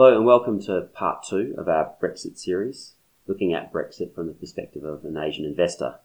Hello 0.00 0.16
and 0.16 0.24
welcome 0.24 0.58
to 0.62 0.88
part 0.94 1.22
two 1.28 1.54
of 1.58 1.68
our 1.68 1.92
Brexit 2.00 2.38
series, 2.38 2.94
looking 3.26 3.52
at 3.52 3.70
Brexit 3.70 4.14
from 4.14 4.28
the 4.28 4.32
perspective 4.32 4.82
of 4.82 5.04
an 5.04 5.18
Asian 5.18 5.44
investor. 5.44 5.96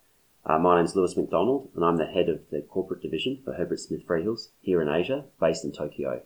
Uh, 0.46 0.60
my 0.60 0.76
name 0.76 0.84
is 0.84 0.98
Lewis 0.98 1.16
McDonald 1.16 1.70
and 1.74 1.86
I'm 1.86 1.96
the 1.96 2.06
head 2.06 2.28
of 2.28 2.42
the 2.52 2.60
corporate 2.60 3.02
division 3.02 3.40
for 3.46 3.54
Herbert 3.54 3.80
Smith 3.80 4.06
Freehills 4.06 4.50
here 4.60 4.82
in 4.82 4.90
Asia, 4.90 5.24
based 5.40 5.64
in 5.64 5.72
Tokyo. 5.72 6.24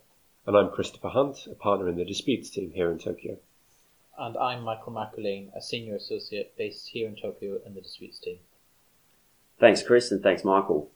And 0.47 0.57
I'm 0.57 0.71
Christopher 0.71 1.10
Hunt, 1.10 1.46
a 1.46 1.54
partner 1.54 1.88
in 1.88 1.96
the 1.96 2.04
disputes 2.04 2.50
team 2.50 2.71
here 2.71 2.92
in 2.92 2.97
Tokyo. 2.97 3.38
And 4.18 4.36
I'm 4.36 4.64
Michael 4.64 4.93
McErlaine, 4.93 5.56
a 5.56 5.61
senior 5.61 5.96
associate 5.97 6.57
based 6.57 6.89
here 6.89 7.07
in 7.07 7.18
Tokyo 7.18 7.60
in 7.64 7.75
the 7.75 7.82
disputes 7.82 8.18
team. 8.18 8.39
Thanks, 9.60 9.83
Chris, 9.83 10.10
and 10.10 10.24
thanks, 10.24 10.43
Michael. 10.43 10.89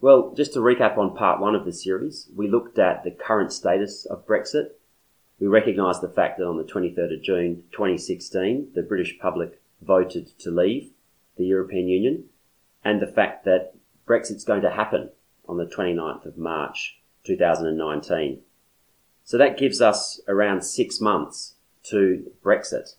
Well, 0.00 0.34
just 0.36 0.52
to 0.54 0.58
recap 0.58 0.98
on 0.98 1.14
part 1.14 1.38
one 1.38 1.54
of 1.54 1.64
the 1.64 1.72
series, 1.72 2.28
we 2.34 2.48
looked 2.48 2.76
at 2.80 3.04
the 3.04 3.12
current 3.12 3.52
status 3.52 4.04
of 4.04 4.26
Brexit 4.26 4.70
we 5.40 5.46
recognise 5.46 6.00
the 6.00 6.08
fact 6.08 6.38
that 6.38 6.46
on 6.46 6.56
the 6.56 6.64
23rd 6.64 7.14
of 7.14 7.22
June 7.22 7.64
2016, 7.72 8.70
the 8.74 8.82
British 8.82 9.18
public 9.18 9.60
voted 9.80 10.38
to 10.38 10.50
leave 10.50 10.90
the 11.36 11.46
European 11.46 11.88
Union, 11.88 12.24
and 12.84 13.00
the 13.00 13.06
fact 13.06 13.44
that 13.44 13.74
Brexit's 14.06 14.44
going 14.44 14.62
to 14.62 14.70
happen 14.70 15.10
on 15.48 15.56
the 15.56 15.66
29th 15.66 16.26
of 16.26 16.36
March 16.36 16.98
2019. 17.24 18.40
So 19.24 19.38
that 19.38 19.58
gives 19.58 19.80
us 19.80 20.20
around 20.26 20.62
six 20.62 21.00
months 21.00 21.54
to 21.84 22.30
Brexit. 22.44 22.94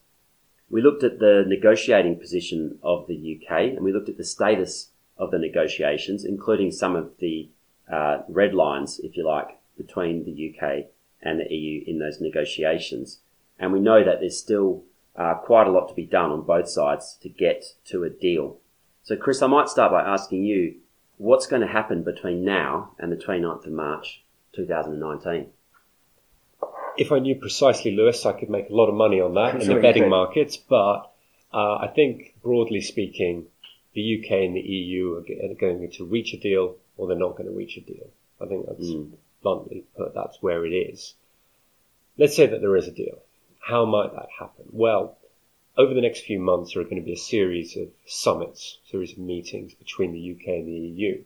We 0.70 0.82
looked 0.82 1.04
at 1.04 1.20
the 1.20 1.44
negotiating 1.46 2.20
position 2.20 2.80
of 2.84 3.08
the 3.08 3.42
UK 3.42 3.62
and 3.76 3.82
we 3.82 3.92
looked 3.92 4.10
at 4.10 4.18
the 4.18 4.24
status 4.24 4.90
of 5.18 5.32
the 5.32 5.40
negotiations, 5.40 6.24
including 6.24 6.72
some 6.72 6.96
of 6.96 7.18
the 7.18 7.50
uh, 7.92 8.20
red 8.30 8.54
lines, 8.54 9.00
if 9.00 9.18
you 9.18 9.26
like, 9.26 9.60
between 9.76 10.24
the 10.24 10.54
UK 10.54 10.86
and 11.22 11.40
the 11.40 11.54
EU 11.54 11.84
in 11.86 12.00
those 12.00 12.22
negotiations. 12.22 13.20
And 13.60 13.74
we 13.74 13.80
know 13.80 14.04
that 14.04 14.20
there's 14.20 14.40
still 14.40 14.84
uh, 15.16 15.36
quite 15.36 15.68
a 15.68 15.72
lot 15.72 15.90
to 15.90 15.94
be 15.94 16.06
done 16.06 16.32
on 16.32 16.42
both 16.42 16.70
sides 16.70 17.18
to 17.22 17.30
get 17.30 17.66
to 17.86 18.04
a 18.04 18.10
deal. 18.10 18.58
So, 19.04 19.16
Chris, 19.16 19.42
I 19.42 19.48
might 19.48 19.70
start 19.70 19.92
by 19.92 20.02
asking 20.02 20.44
you 20.44 20.76
what's 21.18 21.48
going 21.48 21.62
to 21.62 21.68
happen 21.68 22.04
between 22.04 22.46
now 22.46 22.92
and 22.98 23.12
the 23.12 23.18
29th 23.18 23.66
of 23.66 23.74
March 23.74 24.24
2019? 24.56 25.48
If 26.98 27.12
I 27.12 27.20
knew 27.20 27.36
precisely, 27.36 27.96
Lewis, 27.96 28.26
I 28.26 28.34
could 28.34 28.50
make 28.50 28.70
a 28.70 28.74
lot 28.74 28.88
of 28.88 28.96
money 28.96 29.22
on 29.22 29.36
that 29.36 29.62
in 29.62 29.68
the 29.68 29.80
betting 29.80 30.10
markets. 30.10 30.58
But 30.58 31.12
uh, 31.54 31.76
I 31.76 31.92
think, 31.94 32.36
broadly 32.42 32.82
speaking, 32.82 33.46
the 33.94 34.20
UK 34.20 34.32
and 34.32 34.56
the 34.56 34.62
EU 34.62 35.16
are 35.16 35.54
going 35.56 35.90
to 35.92 36.06
reach 36.06 36.34
a 36.34 36.38
deal 36.38 36.76
or 36.98 37.08
they're 37.08 37.18
not 37.18 37.38
going 37.38 37.50
to 37.50 37.56
reach 37.56 37.78
a 37.78 37.82
deal. 37.82 38.10
I 38.42 38.46
think 38.46 38.66
that's 38.68 38.90
mm 38.90 39.12
bluntly 39.42 39.86
put, 39.96 40.14
that's 40.14 40.42
where 40.42 40.66
it 40.66 40.72
is. 40.72 41.16
Let's 42.18 42.36
say 42.36 42.48
that 42.48 42.62
there 42.62 42.76
is 42.76 42.88
a 42.88 42.92
deal. 42.92 43.20
How 43.60 43.86
might 43.86 44.14
that 44.14 44.30
happen? 44.38 44.66
Well, 44.72 45.18
over 45.78 45.94
the 45.94 46.02
next 46.02 46.22
few 46.22 46.40
months, 46.40 46.74
there 46.74 46.82
are 46.82 46.86
going 46.86 47.02
to 47.02 47.06
be 47.06 47.14
a 47.14 47.18
series 47.18 47.78
of 47.78 47.88
summits, 48.06 48.80
a 48.86 48.90
series 48.90 49.14
of 49.14 49.20
meetings 49.20 49.74
between 49.74 50.12
the 50.12 50.32
UK 50.32 50.48
and 50.48 50.68
the 50.68 50.72
EU. 50.72 51.24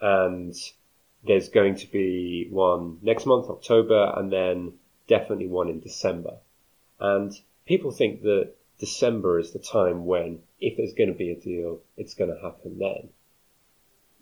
And 0.00 0.54
there's 1.24 1.48
going 1.48 1.76
to 1.76 1.86
be 1.86 2.48
one 2.50 2.98
next 3.02 3.26
month, 3.26 3.50
October, 3.50 4.12
and 4.16 4.32
then 4.32 4.72
definitely 5.08 5.48
one 5.48 5.68
in 5.68 5.80
December. 5.80 6.38
And 6.98 7.32
people 7.66 7.90
think 7.90 8.22
that 8.22 8.54
December 8.78 9.38
is 9.38 9.52
the 9.52 9.58
time 9.58 10.06
when, 10.06 10.40
if 10.60 10.76
there's 10.76 10.94
going 10.94 11.12
to 11.12 11.18
be 11.18 11.30
a 11.30 11.36
deal, 11.36 11.80
it's 11.96 12.14
going 12.14 12.34
to 12.34 12.42
happen 12.42 12.78
then 12.78 13.10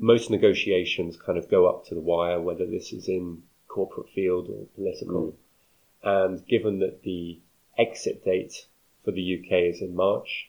most 0.01 0.31
negotiations 0.31 1.19
kind 1.19 1.37
of 1.37 1.51
go 1.51 1.67
up 1.67 1.85
to 1.87 1.95
the 1.95 2.01
wire, 2.01 2.41
whether 2.41 2.65
this 2.65 2.91
is 2.93 3.07
in 3.07 3.43
corporate 3.69 4.09
field 4.09 4.49
or 4.49 4.67
political. 4.75 5.37
Mm. 6.03 6.29
And 6.29 6.47
given 6.47 6.79
that 6.79 7.03
the 7.03 7.39
exit 7.79 8.25
date 8.25 8.67
for 9.05 9.13
the 9.13 9.39
UK 9.39 9.75
is 9.75 9.83
in 9.83 9.95
March, 9.95 10.49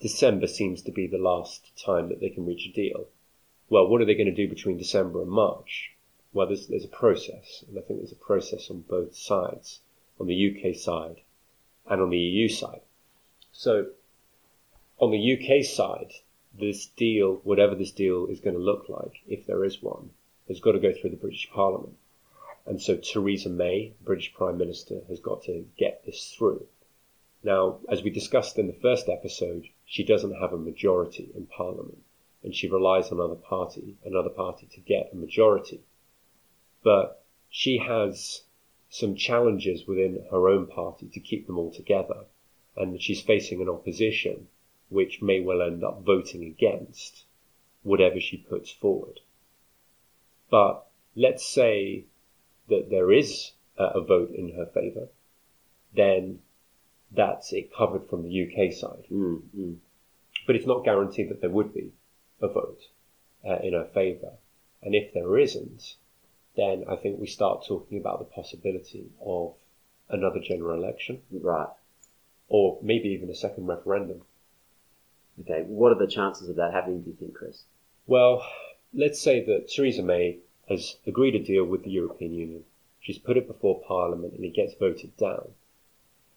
December 0.00 0.48
seems 0.48 0.82
to 0.82 0.90
be 0.90 1.06
the 1.06 1.18
last 1.18 1.70
time 1.82 2.08
that 2.08 2.20
they 2.20 2.28
can 2.28 2.44
reach 2.44 2.66
a 2.66 2.72
deal. 2.72 3.06
Well, 3.70 3.86
what 3.86 4.00
are 4.00 4.04
they 4.04 4.14
going 4.14 4.26
to 4.26 4.34
do 4.34 4.48
between 4.48 4.76
December 4.76 5.22
and 5.22 5.30
March? 5.30 5.92
Well, 6.32 6.48
there's, 6.48 6.66
there's 6.66 6.84
a 6.84 6.88
process, 6.88 7.64
and 7.66 7.78
I 7.78 7.82
think 7.82 8.00
there's 8.00 8.12
a 8.12 8.16
process 8.16 8.70
on 8.70 8.80
both 8.82 9.16
sides, 9.16 9.80
on 10.20 10.26
the 10.26 10.50
UK 10.50 10.76
side 10.76 11.22
and 11.88 12.02
on 12.02 12.10
the 12.10 12.18
EU 12.18 12.48
side. 12.48 12.80
So, 13.52 13.86
on 14.98 15.12
the 15.12 15.32
UK 15.34 15.64
side, 15.64 16.12
this 16.58 16.86
deal, 16.86 17.40
whatever 17.44 17.74
this 17.74 17.92
deal 17.92 18.26
is 18.26 18.40
going 18.40 18.56
to 18.56 18.62
look 18.62 18.88
like, 18.88 19.22
if 19.26 19.46
there 19.46 19.64
is 19.64 19.82
one, 19.82 20.10
has 20.48 20.60
got 20.60 20.72
to 20.72 20.78
go 20.78 20.92
through 20.92 21.10
the 21.10 21.16
British 21.16 21.50
Parliament. 21.50 21.96
And 22.66 22.80
so 22.80 22.96
Theresa 22.96 23.48
May, 23.48 23.92
British 24.04 24.34
Prime 24.34 24.58
Minister, 24.58 25.02
has 25.08 25.20
got 25.20 25.42
to 25.44 25.66
get 25.76 26.04
this 26.04 26.34
through. 26.36 26.66
Now, 27.42 27.78
as 27.88 28.02
we 28.02 28.10
discussed 28.10 28.58
in 28.58 28.66
the 28.66 28.72
first 28.72 29.08
episode, 29.08 29.68
she 29.84 30.02
doesn't 30.02 30.40
have 30.40 30.52
a 30.52 30.58
majority 30.58 31.30
in 31.34 31.46
Parliament, 31.46 32.02
and 32.42 32.54
she 32.54 32.68
relies 32.68 33.12
on 33.12 33.18
another 33.18 33.36
party, 33.36 33.96
another 34.04 34.30
party 34.30 34.66
to 34.72 34.80
get 34.80 35.10
a 35.12 35.16
majority. 35.16 35.80
But 36.82 37.24
she 37.50 37.78
has 37.78 38.42
some 38.88 39.14
challenges 39.14 39.86
within 39.86 40.24
her 40.30 40.48
own 40.48 40.66
party 40.66 41.06
to 41.08 41.20
keep 41.20 41.46
them 41.46 41.58
all 41.58 41.70
together, 41.70 42.24
and 42.76 43.00
she's 43.00 43.20
facing 43.20 43.60
an 43.60 43.68
opposition 43.68 44.48
which 44.88 45.22
may 45.22 45.40
well 45.40 45.62
end 45.62 45.82
up 45.82 46.02
voting 46.02 46.44
against 46.44 47.24
whatever 47.82 48.20
she 48.20 48.36
puts 48.36 48.70
forward. 48.70 49.20
But 50.50 50.86
let's 51.14 51.46
say 51.46 52.04
that 52.68 52.90
there 52.90 53.12
is 53.12 53.52
a 53.78 54.00
vote 54.00 54.30
in 54.30 54.52
her 54.54 54.66
favour, 54.66 55.08
then 55.94 56.40
that's 57.10 57.52
it 57.52 57.74
covered 57.74 58.08
from 58.08 58.22
the 58.22 58.42
UK 58.42 58.72
side. 58.72 59.04
Mm, 59.10 59.42
mm. 59.56 59.76
But 60.46 60.56
it's 60.56 60.66
not 60.66 60.84
guaranteed 60.84 61.30
that 61.30 61.40
there 61.40 61.50
would 61.50 61.74
be 61.74 61.92
a 62.40 62.48
vote 62.48 62.80
uh, 63.44 63.58
in 63.62 63.72
her 63.72 63.88
favour. 63.92 64.32
And 64.82 64.94
if 64.94 65.12
there 65.12 65.38
isn't, 65.38 65.96
then 66.56 66.84
I 66.88 66.96
think 66.96 67.18
we 67.18 67.26
start 67.26 67.64
talking 67.66 67.98
about 67.98 68.18
the 68.18 68.24
possibility 68.24 69.10
of 69.24 69.54
another 70.08 70.40
general 70.40 70.82
election. 70.82 71.22
Right. 71.30 71.68
Or 72.48 72.78
maybe 72.82 73.08
even 73.08 73.30
a 73.30 73.34
second 73.34 73.66
referendum. 73.66 74.22
Okay, 75.40 75.64
what 75.66 75.92
are 75.92 75.98
the 75.98 76.06
chances 76.06 76.48
of 76.48 76.56
that 76.56 76.72
happening, 76.72 77.02
do 77.02 77.10
you 77.10 77.16
think, 77.16 77.34
Chris? 77.34 77.64
Well, 78.06 78.42
let's 78.94 79.20
say 79.20 79.44
that 79.44 79.68
Theresa 79.68 80.02
May 80.02 80.38
has 80.68 80.96
agreed 81.06 81.34
a 81.34 81.44
deal 81.44 81.64
with 81.64 81.84
the 81.84 81.90
European 81.90 82.32
Union. 82.32 82.64
She's 83.00 83.18
put 83.18 83.36
it 83.36 83.46
before 83.46 83.82
Parliament 83.86 84.34
and 84.34 84.44
it 84.44 84.54
gets 84.54 84.74
voted 84.74 85.16
down. 85.16 85.54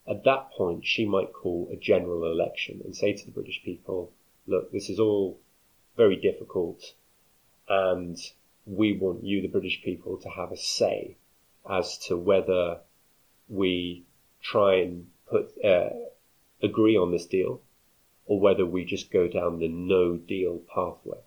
At 0.06 0.24
that 0.24 0.52
point, 0.52 0.86
she 0.86 1.04
might 1.04 1.32
call 1.32 1.68
a 1.72 1.76
general 1.76 2.30
election 2.30 2.80
and 2.84 2.94
say 2.94 3.12
to 3.12 3.24
the 3.24 3.32
British 3.32 3.62
people, 3.64 4.12
look, 4.46 4.70
this 4.70 4.90
is 4.90 5.00
all 5.00 5.38
very 5.96 6.16
difficult 6.16 6.94
and 7.68 8.18
we 8.66 8.92
want 8.92 9.24
you, 9.24 9.40
the 9.40 9.48
British 9.48 9.82
people, 9.82 10.16
to 10.18 10.28
have 10.28 10.52
a 10.52 10.56
say 10.56 11.16
as 11.68 11.98
to 11.98 12.16
whether 12.16 12.80
we 13.48 14.04
try 14.42 14.76
and 14.76 15.08
put, 15.28 15.52
uh, 15.64 15.90
agree 16.62 16.96
on 16.96 17.10
this 17.12 17.26
deal 17.26 17.60
or 18.30 18.38
whether 18.38 18.64
we 18.64 18.84
just 18.84 19.10
go 19.10 19.26
down 19.26 19.58
the 19.58 19.66
no 19.66 20.16
deal 20.16 20.62
pathway. 20.72 21.18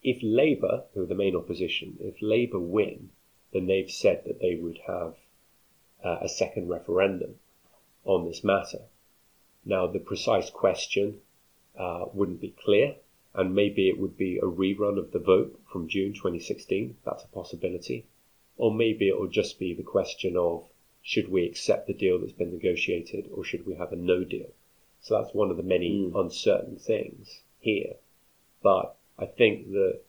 If 0.00 0.20
Labour, 0.22 0.84
who 0.94 1.02
are 1.02 1.06
the 1.06 1.16
main 1.16 1.34
opposition, 1.34 1.96
if 2.00 2.22
Labour 2.22 2.60
win, 2.60 3.10
then 3.52 3.66
they've 3.66 3.90
said 3.90 4.22
that 4.26 4.38
they 4.38 4.54
would 4.54 4.78
have 4.86 5.16
uh, 6.04 6.18
a 6.20 6.28
second 6.28 6.68
referendum 6.68 7.40
on 8.04 8.24
this 8.24 8.44
matter. 8.44 8.82
Now, 9.64 9.88
the 9.88 9.98
precise 9.98 10.50
question 10.50 11.20
uh, 11.76 12.04
wouldn't 12.12 12.40
be 12.40 12.54
clear, 12.64 12.94
and 13.34 13.56
maybe 13.56 13.88
it 13.88 13.98
would 13.98 14.16
be 14.16 14.38
a 14.38 14.42
rerun 14.42 14.98
of 14.98 15.10
the 15.10 15.18
vote 15.18 15.58
from 15.66 15.88
June 15.88 16.12
2016. 16.12 16.98
That's 17.04 17.24
a 17.24 17.34
possibility. 17.34 18.06
Or 18.56 18.72
maybe 18.72 19.08
it 19.08 19.18
will 19.18 19.26
just 19.26 19.58
be 19.58 19.74
the 19.74 19.82
question 19.82 20.36
of 20.36 20.68
should 21.02 21.28
we 21.28 21.44
accept 21.44 21.88
the 21.88 21.92
deal 21.92 22.20
that's 22.20 22.30
been 22.30 22.52
negotiated 22.52 23.28
or 23.34 23.42
should 23.42 23.66
we 23.66 23.74
have 23.74 23.92
a 23.92 23.96
no 23.96 24.22
deal? 24.22 24.52
So 25.04 25.20
that's 25.20 25.34
one 25.34 25.50
of 25.50 25.58
the 25.58 25.62
many 25.62 26.10
mm. 26.10 26.18
uncertain 26.18 26.76
things 26.76 27.40
here. 27.60 27.92
But 28.62 28.96
I 29.18 29.26
think 29.26 29.70
that 29.72 30.00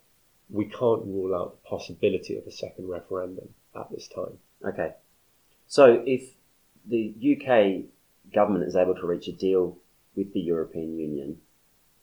we 0.50 0.66
can't 0.66 1.04
rule 1.04 1.36
out 1.36 1.58
the 1.62 1.70
possibility 1.70 2.38
of 2.38 2.48
a 2.48 2.52
second 2.52 2.88
referendum 2.88 3.50
at 3.78 3.92
this 3.92 4.08
time. 4.08 4.38
Okay. 4.66 4.94
So 5.68 6.02
if 6.06 6.34
the 6.88 7.14
UK 7.14 7.84
government 8.34 8.64
is 8.64 8.78
able 8.78 8.96
to 8.96 9.06
reach 9.06 9.28
a 9.28 9.34
deal 9.34 9.78
with 10.16 10.34
the 10.34 10.40
European 10.40 10.98
Union, 10.98 11.42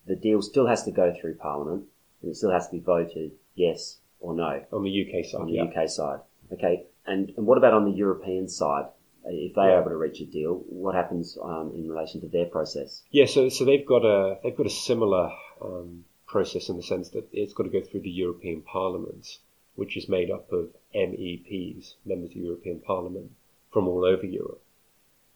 the 0.05 0.15
deal 0.15 0.43
still 0.43 0.67
has 0.67 0.83
to 0.83 0.91
go 0.91 1.15
through 1.19 1.35
Parliament 1.37 1.85
and 2.21 2.29
it 2.29 2.35
still 2.35 2.51
has 2.51 2.67
to 2.67 2.73
be 2.73 2.79
voted 2.79 3.31
yes 3.55 3.97
or 4.19 4.35
no. 4.35 4.63
On 4.71 4.83
the 4.83 5.01
UK 5.01 5.25
side. 5.25 5.41
On 5.41 5.47
the 5.47 5.53
yeah. 5.53 5.63
UK 5.63 5.89
side. 5.89 6.19
Okay. 6.51 6.85
And, 7.07 7.33
and 7.37 7.47
what 7.47 7.57
about 7.57 7.73
on 7.73 7.85
the 7.85 7.97
European 7.97 8.47
side? 8.47 8.85
If 9.25 9.55
they 9.55 9.61
are 9.61 9.81
able 9.81 9.89
to 9.89 9.97
reach 9.97 10.19
a 10.21 10.25
deal, 10.25 10.63
what 10.67 10.95
happens 10.95 11.37
um, 11.41 11.71
in 11.75 11.89
relation 11.89 12.21
to 12.21 12.27
their 12.27 12.45
process? 12.45 13.03
Yeah, 13.11 13.25
so 13.25 13.49
so 13.49 13.65
they've 13.65 13.85
got 13.85 14.05
a 14.05 14.39
they've 14.43 14.55
got 14.55 14.65
a 14.65 14.69
similar 14.69 15.31
um, 15.61 16.05
process 16.27 16.69
in 16.69 16.77
the 16.77 16.83
sense 16.83 17.09
that 17.09 17.27
it's 17.31 17.53
got 17.53 17.63
to 17.63 17.69
go 17.69 17.81
through 17.81 18.01
the 18.01 18.09
European 18.09 18.61
Parliament, 18.61 19.37
which 19.75 19.95
is 19.95 20.09
made 20.09 20.31
up 20.31 20.51
of 20.51 20.69
MEPs, 20.95 21.95
members 22.05 22.29
of 22.29 22.35
the 22.35 22.41
European 22.41 22.79
Parliament, 22.79 23.31
from 23.71 23.87
all 23.87 24.03
over 24.03 24.25
Europe. 24.25 24.61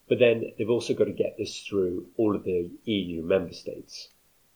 But 0.07 0.19
then 0.19 0.54
they've 0.57 0.69
also 0.69 0.94
got 0.94 1.06
to 1.06 1.12
get 1.12 1.38
this 1.38 1.62
through 1.62 2.07
all 2.18 2.36
of 2.36 2.44
the 2.44 2.72
EU 2.86 3.22
member 3.22 3.54
states. 3.54 4.10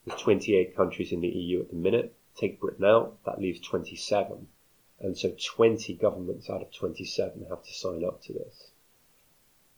There's 0.05 0.19
28 0.21 0.75
countries 0.75 1.11
in 1.11 1.21
the 1.21 1.27
EU 1.27 1.59
at 1.59 1.69
the 1.69 1.75
minute. 1.75 2.15
Take 2.35 2.59
Britain 2.59 2.85
out, 2.85 3.23
that 3.25 3.39
leaves 3.39 3.59
27. 3.59 4.47
And 4.99 5.17
so 5.17 5.35
20 5.55 5.95
governments 5.95 6.49
out 6.49 6.61
of 6.61 6.71
27 6.71 7.45
have 7.49 7.63
to 7.63 7.73
sign 7.73 8.03
up 8.05 8.23
to 8.23 8.33
this. 8.33 8.70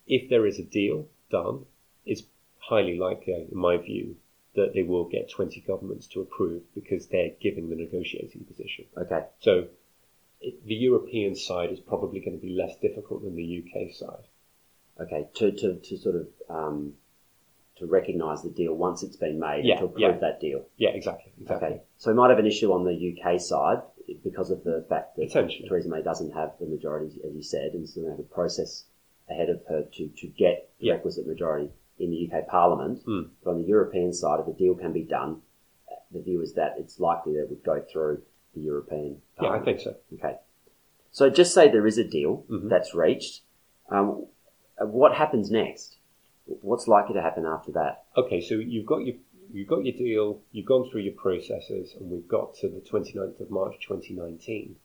If 0.06 0.28
there 0.28 0.46
is 0.46 0.58
a 0.58 0.64
deal 0.64 1.08
done, 1.30 1.66
it's 2.04 2.22
highly 2.58 2.98
likely, 2.98 3.48
in 3.50 3.58
my 3.58 3.76
view, 3.76 4.16
that 4.54 4.72
they 4.74 4.82
will 4.82 5.04
get 5.04 5.30
20 5.30 5.60
governments 5.66 6.06
to 6.08 6.20
approve 6.20 6.62
because 6.74 7.08
they're 7.08 7.32
giving 7.40 7.70
the 7.70 7.76
negotiating 7.76 8.44
position. 8.44 8.86
Okay. 8.96 9.24
So 9.40 9.68
it, 10.40 10.64
the 10.64 10.74
European 10.74 11.34
side 11.34 11.72
is 11.72 11.80
probably 11.80 12.20
going 12.20 12.38
to 12.38 12.46
be 12.46 12.54
less 12.54 12.76
difficult 12.80 13.24
than 13.24 13.34
the 13.34 13.64
UK 13.64 13.94
side. 13.94 14.28
Okay. 15.00 15.26
To, 15.36 15.50
to, 15.50 15.76
to 15.76 15.98
sort 15.98 16.16
of 16.16 16.28
um, 16.48 16.94
to 17.78 17.86
recognise 17.86 18.42
the 18.42 18.50
deal 18.50 18.74
once 18.74 19.02
it's 19.02 19.16
been 19.16 19.40
made 19.40 19.64
Yeah, 19.64 19.72
and 19.72 19.80
to 19.80 19.86
approve 19.86 20.14
yeah. 20.14 20.18
that 20.20 20.40
deal. 20.40 20.64
Yeah, 20.76 20.90
exactly. 20.90 21.32
Exactly. 21.40 21.68
Okay. 21.68 21.82
So 21.98 22.10
we 22.12 22.16
might 22.16 22.30
have 22.30 22.38
an 22.38 22.46
issue 22.46 22.72
on 22.72 22.84
the 22.84 23.16
UK 23.16 23.40
side 23.40 23.82
because 24.22 24.50
of 24.50 24.62
the 24.62 24.84
fact 24.88 25.16
that. 25.16 25.32
Theresa 25.32 25.88
May 25.88 26.02
doesn't 26.02 26.32
have 26.32 26.52
the 26.60 26.66
majority, 26.66 27.20
as 27.26 27.34
you 27.34 27.42
said, 27.42 27.72
and 27.72 27.88
so 27.88 28.02
we 28.02 28.08
have 28.08 28.20
a 28.20 28.22
process 28.22 28.84
ahead 29.30 29.48
of 29.50 29.62
her 29.68 29.82
to, 29.82 30.08
to 30.08 30.26
get 30.26 30.70
the 30.78 30.86
Yeah. 30.86 30.94
requisite 30.94 31.26
majority 31.26 31.70
in 31.98 32.10
the 32.10 32.28
UK 32.30 32.46
Parliament. 32.48 33.04
Mm. 33.06 33.30
But 33.42 33.50
on 33.50 33.58
the 33.62 33.66
European 33.68 34.12
side, 34.12 34.40
if 34.40 34.46
a 34.46 34.52
deal 34.52 34.74
can 34.74 34.92
be 34.92 35.02
done, 35.04 35.42
the 36.10 36.20
view 36.20 36.40
is 36.42 36.54
that 36.54 36.74
it's 36.78 37.00
likely 37.00 37.34
that 37.34 37.42
it 37.44 37.50
would 37.50 37.64
go 37.64 37.80
through 37.90 38.22
the 38.54 38.60
European 38.60 39.20
Yeah, 39.40 39.50
I 39.50 39.60
think 39.60 39.80
so. 39.80 39.96
Okay. 40.14 40.36
So 41.10 41.30
just 41.30 41.54
say 41.54 41.68
there 41.68 41.86
is 41.86 41.98
a 41.98 42.04
deal 42.04 42.44
Mhm. 42.48 42.68
that's 42.68 42.94
reached. 42.94 43.42
Um, 43.88 44.26
uh, 44.80 44.86
what 44.86 45.14
happens 45.14 45.50
next? 45.50 45.96
What's 46.46 46.86
likely 46.88 47.14
to 47.14 47.22
happen 47.22 47.46
after 47.46 47.72
that? 47.72 48.04
Okay, 48.16 48.40
so 48.40 48.54
you've 48.56 48.86
got 48.86 49.04
your 49.04 49.16
you've 49.52 49.68
got 49.68 49.84
your 49.84 49.96
deal, 49.96 50.40
you've 50.50 50.66
gone 50.66 50.88
through 50.90 51.02
your 51.02 51.14
processes, 51.14 51.94
and 51.94 52.10
we've 52.10 52.26
got 52.26 52.54
to 52.56 52.68
the 52.68 52.80
29th 52.80 53.38
of 53.40 53.50
March 53.50 53.76
2019, 53.86 54.76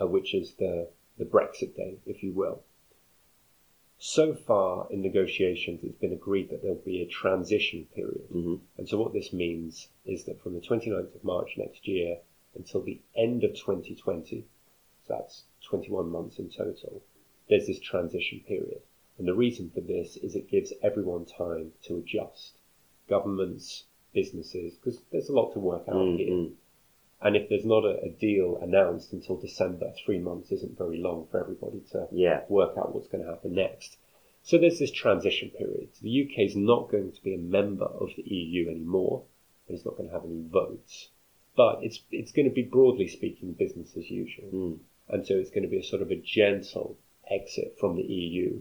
uh, 0.00 0.06
which 0.06 0.34
is 0.34 0.54
the, 0.58 0.88
the 1.16 1.24
Brexit 1.24 1.74
day, 1.74 1.96
if 2.04 2.22
you 2.22 2.32
will. 2.32 2.62
So 4.06 4.34
far 4.34 4.86
in 4.90 5.00
negotiations, 5.00 5.82
it's 5.82 5.96
been 5.96 6.12
agreed 6.12 6.50
that 6.50 6.60
there'll 6.60 6.76
be 6.76 7.00
a 7.00 7.06
transition 7.06 7.86
period. 7.94 8.28
Mhm. 8.28 8.60
And 8.76 8.86
so 8.86 8.98
what 8.98 9.14
this 9.14 9.32
means 9.32 9.88
is 10.04 10.24
that 10.24 10.38
from 10.42 10.52
the 10.52 10.60
29th 10.60 11.14
of 11.14 11.24
March 11.24 11.56
next 11.56 11.88
year 11.88 12.20
until 12.54 12.82
the 12.82 13.00
end 13.16 13.44
of 13.44 13.54
2020, 13.54 14.44
so 15.04 15.14
that's 15.14 15.44
21 15.62 16.10
months 16.10 16.38
in 16.38 16.50
total, 16.50 17.00
there's 17.48 17.66
this 17.66 17.80
transition 17.80 18.40
period. 18.40 18.82
And 19.16 19.26
the 19.26 19.34
reason 19.34 19.70
for 19.70 19.80
this 19.80 20.18
is 20.18 20.36
it 20.36 20.48
gives 20.48 20.74
everyone 20.82 21.24
time 21.24 21.72
to 21.84 21.96
adjust. 21.96 22.58
Governments, 23.08 23.86
businesses, 24.12 24.74
because 24.74 25.00
there's 25.12 25.30
a 25.30 25.32
lot 25.32 25.52
to 25.54 25.60
work 25.60 25.88
out 25.88 25.94
Mm, 25.94 26.18
here. 26.18 26.50
And 27.24 27.34
if 27.36 27.48
there's 27.48 27.64
not 27.64 27.84
a, 27.86 27.98
a 28.02 28.10
deal 28.10 28.58
announced 28.62 29.14
until 29.14 29.36
December, 29.38 29.92
three 30.04 30.18
months 30.18 30.52
isn't 30.52 30.76
very 30.76 30.98
long 30.98 31.26
for 31.30 31.40
everybody 31.40 31.80
to 31.92 32.06
Yeah. 32.12 32.44
work 32.50 32.76
out 32.76 32.94
what's 32.94 33.08
going 33.08 33.24
to 33.24 33.30
happen 33.30 33.54
next. 33.54 33.96
So 34.42 34.58
there's 34.58 34.78
this 34.78 34.90
transition 34.90 35.48
period. 35.48 35.88
The 36.02 36.22
UK 36.24 36.40
is 36.40 36.54
not 36.54 36.90
going 36.90 37.12
to 37.12 37.22
be 37.22 37.34
a 37.34 37.38
member 37.38 37.86
of 37.86 38.10
the 38.14 38.22
EU 38.22 38.68
anymore, 38.68 39.24
and 39.66 39.74
it's 39.74 39.86
not 39.86 39.96
going 39.96 40.10
to 40.10 40.14
have 40.14 40.26
any 40.26 40.42
votes. 40.46 41.08
But 41.56 41.82
it's 41.82 42.00
it's 42.10 42.32
going 42.32 42.48
to 42.48 42.54
be 42.54 42.62
broadly 42.62 43.08
speaking 43.08 43.52
business 43.54 43.96
as 43.96 44.10
usual, 44.10 44.50
Mm. 44.52 44.78
and 45.08 45.26
so 45.26 45.34
it's 45.36 45.50
going 45.50 45.62
to 45.62 45.68
be 45.70 45.78
a 45.78 45.82
sort 45.82 46.02
of 46.02 46.10
a 46.10 46.16
gentle 46.16 46.98
exit 47.30 47.78
from 47.80 47.96
the 47.96 48.02
EU 48.02 48.60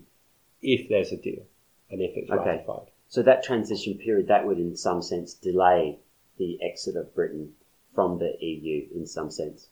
if 0.62 0.88
there's 0.88 1.12
a 1.12 1.18
deal 1.18 1.45
and 1.89 2.00
if 2.01 2.15
it's 2.15 2.31
Okay. 2.31 2.50
ratified. 2.51 2.88
So 3.10 3.21
that 3.24 3.44
transition 3.44 3.98
period, 3.98 4.27
that 4.27 4.48
would 4.48 4.57
in 4.60 4.77
some 4.77 5.01
sense 5.01 5.33
delay 5.33 6.00
the 6.38 6.62
exit 6.63 6.95
of 6.95 7.13
Britain 7.13 7.56
from 7.94 8.19
the 8.19 8.36
EU 8.40 8.88
in 8.94 9.06
some 9.06 9.30
sense. 9.31 9.68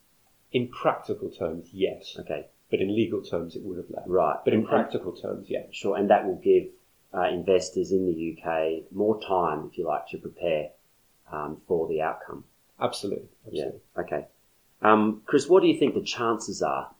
In 0.52 0.68
practical 0.68 1.30
terms, 1.30 1.70
yes, 1.74 2.18
Okay. 2.20 2.48
but 2.70 2.80
in 2.82 2.94
legal 2.94 3.22
terms, 3.22 3.56
it 3.56 3.64
would 3.64 3.78
have 3.78 3.90
left. 3.90 4.08
Right. 4.08 4.38
But 4.44 4.54
in 4.54 4.66
practical 4.66 5.14
terms, 5.14 5.50
yeah. 5.50 5.64
Sure, 5.72 5.96
and 5.98 6.10
that 6.10 6.26
will 6.26 6.36
give 6.36 6.68
uh, 7.14 7.24
investors 7.24 7.92
in 7.92 8.06
the 8.06 8.38
UK 8.38 8.92
more 8.92 9.20
time, 9.22 9.70
if 9.72 9.78
you 9.78 9.86
like, 9.86 10.08
to 10.10 10.18
prepare 10.18 10.70
um, 11.32 11.62
for 11.68 11.88
the 11.88 12.02
outcome. 12.02 12.44
Absolutely. 12.80 13.30
Yeah. 13.50 13.72
Okay. 13.98 14.28
Um, 14.82 15.22
Chris, 15.26 15.48
what 15.48 15.62
do 15.62 15.68
you 15.68 15.78
think 15.78 15.94
the 15.94 16.02
chances 16.02 16.62
are 16.62 16.92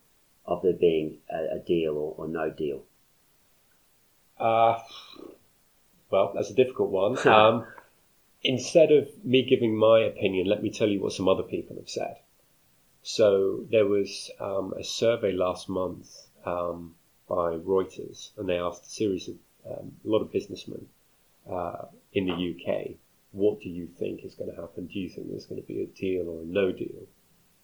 of 0.46 0.62
there 0.62 0.74
being 0.74 1.18
a, 1.30 1.56
a 1.56 1.60
deal 1.60 1.94
or, 1.98 2.14
or 2.18 2.28
no 2.28 2.50
deal? 2.50 2.84
Uh, 4.38 4.80
well, 6.10 6.32
that's 6.36 6.50
a 6.50 6.54
difficult 6.56 6.90
one. 6.90 7.18
Um, 7.28 7.66
instead 8.44 8.92
of 8.92 9.24
me 9.24 9.44
giving 9.44 9.76
my 9.76 10.00
opinion, 10.02 10.48
let 10.48 10.64
me 10.64 10.72
tell 10.72 10.90
you 10.90 11.00
what 11.00 11.14
some 11.14 11.30
other 11.30 11.44
people 11.44 11.76
have 11.76 11.90
said. 11.90 12.18
So 13.04 13.66
there 13.70 13.86
was 13.88 14.32
um, 14.40 14.74
a 14.78 14.84
survey 14.84 15.32
last 15.32 15.70
month 15.70 16.10
um, 16.46 16.96
by 17.28 17.56
Reuters, 17.56 18.32
and 18.38 18.48
they 18.48 18.58
asked 18.58 18.86
a 18.86 18.90
series 18.90 19.28
of 19.28 19.36
um, 19.66 19.96
a 20.06 20.08
lot 20.08 20.22
of 20.22 20.32
businessmen 20.32 20.88
uh, 21.50 21.86
in 22.14 22.26
the 22.26 22.34
UK, 22.34 22.98
"What 23.32 23.60
do 23.60 23.70
you 23.70 23.88
think 23.88 24.24
is 24.24 24.36
going 24.36 24.50
to 24.54 24.62
happen? 24.62 24.88
Do 24.88 25.00
you 25.00 25.10
think 25.10 25.30
there's 25.30 25.46
going 25.46 25.62
to 25.62 25.68
be 25.68 25.82
a 25.82 25.88
deal 25.88 26.30
or 26.30 26.42
a 26.42 26.46
no 26.46 26.72
deal?" 26.72 27.08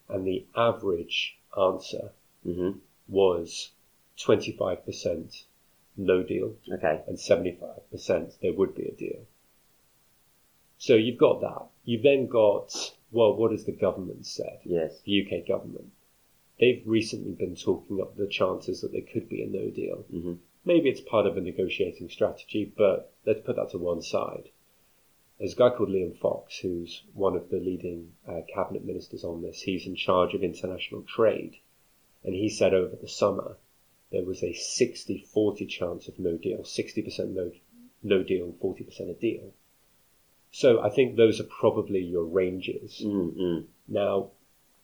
And 0.09 0.25
the 0.25 0.45
average 0.55 1.37
answer 1.57 2.11
hmm 2.43 2.71
was 3.07 3.71
25% 4.17 5.43
no 5.95 6.23
deal 6.23 6.55
Okay. 6.71 7.01
and 7.07 7.17
75% 7.17 8.39
there 8.39 8.53
would 8.53 8.75
be 8.75 8.87
a 8.87 8.91
deal. 8.91 9.25
So 10.79 10.95
you've 10.95 11.17
got 11.17 11.41
that. 11.41 11.67
You've 11.85 12.03
then 12.03 12.27
got, 12.27 12.93
well, 13.11 13.33
what 13.35 13.51
has 13.51 13.65
the 13.65 13.71
government 13.71 14.25
said? 14.25 14.59
Yes. 14.63 14.99
The 15.01 15.25
UK 15.25 15.47
government. 15.47 15.91
They've 16.59 16.83
recently 16.85 17.33
been 17.33 17.55
talking 17.55 18.01
up 18.01 18.15
the 18.15 18.27
chances 18.27 18.81
that 18.81 18.91
there 18.91 19.01
could 19.01 19.29
be 19.29 19.41
a 19.43 19.47
no 19.47 19.69
deal. 19.69 20.05
hmm 20.09 20.33
Maybe 20.65 20.89
it's 20.89 21.01
part 21.01 21.25
of 21.25 21.37
a 21.37 21.41
negotiating 21.41 22.09
strategy, 22.09 22.65
but 22.77 23.13
let's 23.25 23.39
put 23.41 23.55
that 23.55 23.69
to 23.71 23.77
one 23.77 24.01
side. 24.01 24.49
There's 25.39 25.53
a 25.53 25.55
guy 25.55 25.69
called 25.69 25.89
Liam 25.89 26.17
Fox, 26.17 26.57
who's 26.57 27.03
one 27.13 27.35
of 27.35 27.49
the 27.49 27.59
leading 27.59 28.13
uh, 28.27 28.41
cabinet 28.53 28.83
ministers 28.83 29.23
on 29.23 29.41
this. 29.41 29.61
He's 29.61 29.85
in 29.87 29.95
charge 29.95 30.33
of 30.33 30.43
international 30.43 31.03
trade. 31.03 31.57
And 32.23 32.33
he 32.33 32.49
said 32.49 32.73
over 32.73 32.95
the 32.95 33.07
summer 33.07 33.57
there 34.11 34.25
was 34.25 34.43
a 34.43 34.53
60 34.53 35.19
40 35.31 35.65
chance 35.67 36.07
of 36.07 36.19
no 36.19 36.37
deal, 36.37 36.63
60% 36.63 37.29
no, 37.29 37.51
no 38.03 38.23
deal, 38.23 38.53
40% 38.61 39.09
a 39.09 39.13
deal. 39.13 39.53
So 40.57 40.81
I 40.81 40.89
think 40.89 41.17
those 41.17 41.39
are 41.39 41.43
probably 41.61 41.99
your 41.99 42.23
ranges. 42.23 43.03
mm 43.05 43.65
Now, 43.87 44.31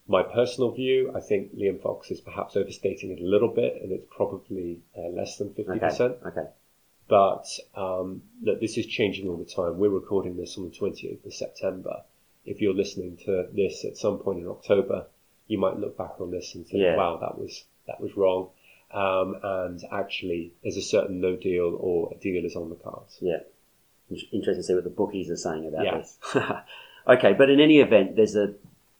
my 0.07 0.21
personal 0.21 0.69
view, 0.69 1.11
I 1.15 1.19
think 1.19 1.55
Liam 1.55 1.81
Fox 1.81 2.11
is 2.11 2.21
perhaps 2.21 2.55
overstating 2.55 3.09
it 3.09 3.19
a 3.19 3.25
little 3.25 3.47
bit, 3.47 3.81
and 3.81 3.91
it's 3.91 4.05
probably 4.15 4.81
uh, 4.95 5.09
less 5.19 5.37
than 5.37 5.49
50%. 5.49 5.99
Okay. 5.99 6.27
Okay. 6.27 6.47
But 7.07 7.47
um, 7.75 8.21
look, 8.43 8.61
this 8.61 8.77
is 8.77 8.85
changing 8.85 9.27
all 9.27 9.37
the 9.37 9.51
time. 9.51 9.79
We're 9.79 9.89
recording 10.01 10.37
this 10.37 10.59
on 10.59 10.65
the 10.65 10.75
28th 10.79 11.25
of 11.25 11.33
September. 11.33 12.03
If 12.45 12.61
you're 12.61 12.75
listening 12.75 13.17
to 13.25 13.47
this 13.51 13.83
at 13.83 13.97
some 13.97 14.19
point 14.19 14.41
in 14.41 14.47
October, 14.47 15.07
you 15.47 15.57
might 15.57 15.77
look 15.79 15.97
back 15.97 16.21
on 16.21 16.29
this 16.29 16.53
and 16.53 16.67
think, 16.67 16.83
Yeah. 16.83 16.97
"Wow, 16.97 17.17
that 17.17 17.39
was 17.39 17.65
that 17.87 17.99
was 17.99 18.15
wrong." 18.15 18.51
Um, 18.91 19.39
and 19.41 19.83
actually, 19.91 20.53
there's 20.61 20.77
a 20.77 20.83
certain 20.95 21.19
no 21.19 21.35
deal 21.35 21.75
or 21.79 22.13
a 22.13 22.17
deal 22.19 22.45
is 22.45 22.55
on 22.55 22.69
the 22.69 22.75
cards. 22.75 23.17
Yeah. 23.21 23.41
In- 24.09 24.17
Interesting 24.31 24.61
to 24.61 24.63
see 24.63 24.73
what 24.75 24.83
the 24.83 24.89
bookies 24.89 25.29
are 25.29 25.37
saying 25.37 25.67
about 25.67 25.85
Yeah. 25.85 25.97
this. 25.97 26.17
okay, 27.07 27.33
but 27.33 27.49
in 27.49 27.59
any 27.59 27.79
event, 27.79 28.15
there's 28.15 28.35
a, 28.35 28.53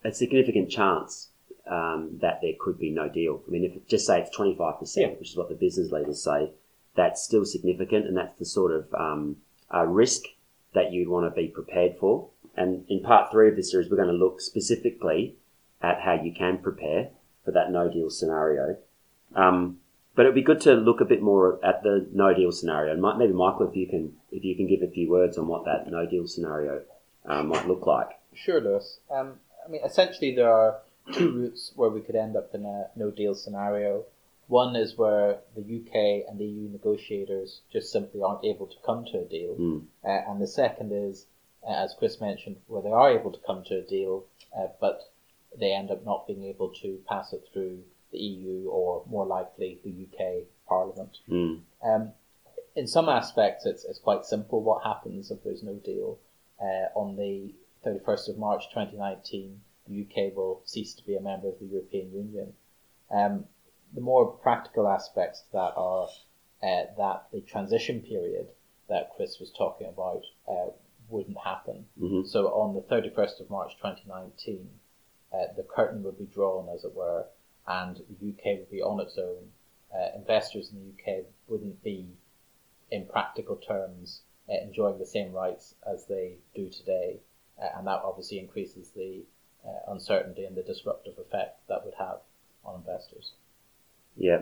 a 0.03 0.11
significant 0.11 0.69
chance 0.69 1.29
um, 1.67 2.17
that 2.21 2.39
there 2.41 2.53
could 2.59 2.77
be 2.77 2.89
no 2.91 3.07
deal. 3.09 3.41
I 3.47 3.51
mean, 3.51 3.63
if 3.63 3.87
just 3.87 4.05
say 4.05 4.19
it's 4.21 4.35
25%, 4.35 4.95
Yeah. 4.97 5.07
which 5.19 5.31
is 5.31 5.37
what 5.37 5.49
the 5.49 5.55
business 5.55 5.91
leaders 5.91 6.21
say, 6.23 6.51
that's 6.95 7.23
still 7.23 7.45
significant, 7.45 8.05
and 8.07 8.15
that's 8.17 8.37
the 8.37 8.45
sort 8.45 8.71
of 8.71 8.93
um, 8.93 9.37
uh, 9.73 9.83
risk 9.85 10.23
that 10.73 10.91
you'd 10.91 11.07
want 11.07 11.25
to 11.25 11.35
be 11.41 11.47
prepared 11.47 11.95
for. 11.99 12.29
And 12.55 12.85
in 12.87 13.01
part 13.01 13.31
three 13.31 13.49
of 13.49 13.55
this 13.55 13.71
series, 13.71 13.89
we're 13.89 13.97
going 13.97 14.09
to 14.09 14.13
look 14.13 14.41
specifically 14.41 15.35
at 15.81 16.01
how 16.01 16.13
you 16.13 16.31
can 16.31 16.59
prepare 16.59 17.09
for 17.43 17.51
that 17.51 17.71
no 17.71 17.91
deal 17.91 18.09
scenario. 18.09 18.77
Um, 19.35 19.79
but 20.15 20.25
it'd 20.25 20.35
be 20.35 20.41
good 20.41 20.61
to 20.61 20.73
look 20.73 21.01
a 21.01 21.05
bit 21.05 21.21
more 21.21 21.63
at 21.65 21.81
the 21.83 22.07
no 22.13 22.33
deal 22.33 22.51
scenario. 22.51 22.93
And 22.93 23.19
maybe 23.19 23.33
Michael, 23.33 23.69
if 23.69 23.75
you 23.75 23.87
can, 23.87 24.13
if 24.31 24.43
you 24.43 24.55
can 24.55 24.67
give 24.67 24.81
a 24.81 24.91
few 24.91 25.09
words 25.09 25.37
on 25.37 25.47
what 25.47 25.65
that 25.65 25.89
no 25.89 26.05
deal 26.05 26.27
scenario 26.27 26.81
uh, 27.25 27.43
might 27.43 27.67
look 27.67 27.85
like. 27.87 28.09
Sure, 28.33 28.61
Lewis. 28.61 28.99
Um, 29.11 29.39
I 29.65 29.71
mean, 29.71 29.81
essentially, 29.83 30.35
there 30.35 30.51
are 30.51 30.81
two 31.13 31.31
routes 31.31 31.71
where 31.75 31.89
we 31.89 32.01
could 32.01 32.15
end 32.15 32.35
up 32.35 32.53
in 32.53 32.65
a 32.65 32.87
no 32.95 33.11
deal 33.11 33.33
scenario. 33.33 34.05
One 34.47 34.75
is 34.75 34.97
where 34.97 35.39
the 35.55 35.61
UK 35.61 36.29
and 36.29 36.37
the 36.37 36.45
EU 36.45 36.69
negotiators 36.69 37.61
just 37.71 37.91
simply 37.91 38.21
aren't 38.21 38.45
able 38.45 38.67
to 38.67 38.75
come 38.85 39.05
to 39.05 39.19
a 39.19 39.25
deal. 39.25 39.55
Mm. 39.55 39.83
Uh, 40.03 40.31
and 40.31 40.41
the 40.41 40.47
second 40.47 40.91
is, 40.91 41.25
uh, 41.67 41.71
as 41.71 41.95
Chris 41.97 42.19
mentioned, 42.19 42.57
where 42.67 42.81
they 42.81 42.91
are 42.91 43.09
able 43.09 43.31
to 43.31 43.39
come 43.47 43.63
to 43.65 43.79
a 43.79 43.81
deal, 43.81 44.25
uh, 44.55 44.67
but 44.81 45.11
they 45.57 45.71
end 45.73 45.91
up 45.91 46.05
not 46.05 46.27
being 46.27 46.43
able 46.43 46.69
to 46.81 46.99
pass 47.07 47.31
it 47.31 47.47
through 47.53 47.83
the 48.13 48.19
EU 48.19 48.69
or 48.69 49.03
more 49.09 49.25
likely 49.25 49.79
the 49.83 50.07
UK 50.07 50.45
Parliament. 50.67 51.17
Mm. 51.29 51.61
Um, 51.83 52.11
in 52.75 52.87
some 52.87 53.09
aspects, 53.09 53.65
it's, 53.65 53.83
it's 53.85 53.99
quite 53.99 54.25
simple 54.25 54.61
what 54.61 54.83
happens 54.83 55.29
if 55.29 55.43
there's 55.43 55.63
no 55.63 55.75
deal. 55.75 56.17
Uh, 56.61 56.87
on 56.95 57.17
the 57.17 57.53
31st 57.85 58.29
of 58.29 58.37
March 58.37 58.69
2019, 58.69 59.59
the 59.87 60.01
UK 60.01 60.35
will 60.35 60.61
cease 60.65 60.93
to 60.93 61.05
be 61.05 61.15
a 61.15 61.21
member 61.21 61.49
of 61.49 61.59
the 61.59 61.65
European 61.65 62.11
Union. 62.13 62.53
Um, 63.11 63.45
the 63.93 64.01
more 64.01 64.25
practical 64.27 64.87
aspects 64.87 65.41
to 65.41 65.51
that 65.53 65.73
are 65.75 66.07
uh, 66.63 66.85
that 66.97 67.25
the 67.33 67.41
transition 67.41 67.99
period 67.99 68.47
that 68.89 69.11
Chris 69.15 69.39
was 69.39 69.51
talking 69.51 69.87
about 69.87 70.23
uh, 70.47 70.71
wouldn't 71.09 71.37
happen. 71.37 71.85
Mm-hmm. 72.01 72.27
So 72.27 72.47
on 72.47 72.73
the 72.73 72.81
31st 72.81 73.41
of 73.41 73.49
March 73.49 73.75
2019, 73.77 74.69
uh, 75.33 75.37
the 75.57 75.63
curtain 75.63 76.03
would 76.03 76.17
be 76.17 76.25
drawn, 76.25 76.69
as 76.73 76.83
it 76.83 76.95
were, 76.95 77.25
and 77.67 77.97
the 77.97 78.29
UK 78.29 78.59
would 78.59 78.71
be 78.71 78.81
on 78.81 78.99
its 78.99 79.17
own. 79.17 79.49
Uh, 79.93 80.15
investors 80.15 80.71
in 80.71 80.79
the 80.79 80.91
UK 81.01 81.25
wouldn't 81.47 81.83
be, 81.83 82.07
in 82.91 83.05
practical 83.05 83.55
terms, 83.55 84.21
uh, 84.49 84.55
enjoying 84.63 84.97
the 84.99 85.05
same 85.05 85.31
rights 85.31 85.75
as 85.87 86.05
they 86.05 86.33
do 86.55 86.69
today, 86.69 87.17
uh, 87.61 87.77
and 87.77 87.87
that 87.87 88.01
obviously 88.03 88.39
increases 88.39 88.89
the 88.95 89.21
uh, 89.65 89.91
uncertainty 89.91 90.45
and 90.45 90.55
the 90.55 90.63
disruptive 90.63 91.17
effect 91.17 91.59
that 91.69 91.85
would 91.85 91.93
have 91.97 92.17
on 92.65 92.75
investors. 92.75 93.33
Yeah. 94.17 94.41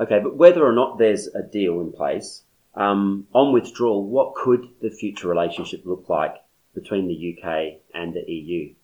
Okay, 0.00 0.20
but 0.22 0.36
whether 0.36 0.64
or 0.64 0.72
not 0.72 0.98
there's 0.98 1.26
a 1.28 1.42
deal 1.42 1.80
in 1.80 1.92
place, 1.92 2.42
um, 2.74 3.26
on 3.32 3.52
withdrawal, 3.52 4.04
what 4.04 4.34
could 4.34 4.68
the 4.80 4.90
future 4.90 5.28
relationship 5.28 5.82
look 5.84 6.08
like 6.08 6.36
between 6.74 7.08
the 7.08 7.36
UK 7.36 7.80
and 7.94 8.14
the 8.14 8.30
EU? 8.30 8.74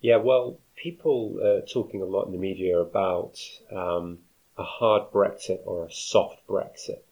Yeah, 0.00 0.16
well, 0.16 0.58
people 0.82 1.40
are 1.42 1.60
talking 1.62 2.02
a 2.02 2.06
lot 2.06 2.26
in 2.26 2.32
the 2.32 2.38
media 2.38 2.78
about 2.78 3.38
um, 3.74 4.18
a 4.56 4.62
hard 4.62 5.10
Brexit 5.12 5.60
or 5.64 5.84
a 5.84 5.92
soft 5.92 6.46
Brexit. 6.46 7.02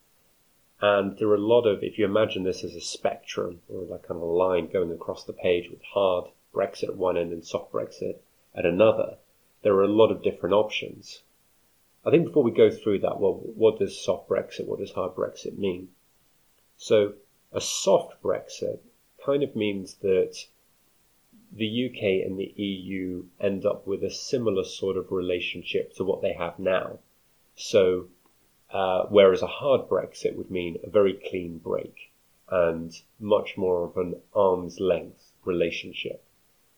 And 0.81 1.17
there 1.19 1.29
are 1.29 1.37
a 1.37 1.39
lot 1.39 1.67
of, 1.67 1.83
if 1.83 1.99
you 1.99 2.05
imagine 2.05 2.45
this 2.45 2.63
as 2.63 2.75
a 2.75 2.81
spectrum 2.81 3.61
or 3.69 3.83
like 3.83 4.03
kind 4.03 4.21
of 4.21 4.23
a 4.23 4.33
line 4.33 4.69
going 4.69 4.93
across 4.93 5.25
the 5.25 5.33
page 5.33 5.71
with 5.71 5.83
hard 5.83 6.27
Brexit 6.55 6.91
at 6.91 6.97
one 6.97 7.17
end 7.17 7.33
and 7.33 7.45
soft 7.45 7.73
Brexit 7.73 8.19
at 8.55 8.67
another, 8.67 9.17
there 9.63 9.75
are 9.75 9.85
a 9.85 9.89
lot 9.89 10.11
of 10.11 10.23
different 10.23 10.55
options. 10.55 11.23
I 12.05 12.11
think 12.11 12.27
before 12.27 12.45
we 12.45 12.53
go 12.53 12.71
through 12.71 13.01
that, 13.01 13.19
well, 13.21 13.35
what 13.35 13.79
does 13.79 14.01
soft 14.01 14.29
Brexit, 14.29 14.67
what 14.67 14.79
does 14.79 14.93
hard 14.93 15.15
Brexit 15.17 15.59
mean? 15.59 15.89
So 16.77 17.15
a 17.53 17.61
soft 17.61 18.23
Brexit 18.23 18.79
kind 19.25 19.43
of 19.43 19.57
means 19.57 19.95
that 20.03 20.47
the 21.57 21.87
UK 21.87 22.27
and 22.27 22.39
the 22.39 22.53
EU 22.61 23.25
end 23.41 23.65
up 23.65 23.87
with 23.87 24.05
a 24.05 24.11
similar 24.11 24.65
sort 24.65 24.97
of 24.97 25.11
relationship 25.11 25.95
to 25.95 26.05
what 26.05 26.23
they 26.23 26.35
have 26.35 26.59
now. 26.59 26.99
So, 27.55 28.09
uh, 28.71 29.07
whereas 29.09 29.43
a 29.43 29.47
hard 29.47 29.89
Brexit 29.89 30.37
would 30.37 30.51
mean 30.51 30.79
a 30.83 30.91
very 30.91 31.15
clean 31.15 31.59
break 31.59 32.11
and 32.49 32.93
much 33.19 33.57
more 33.57 33.85
of 33.85 33.97
an 33.97 34.21
arm's 34.35 34.79
length 34.81 35.33
relationship. 35.45 36.23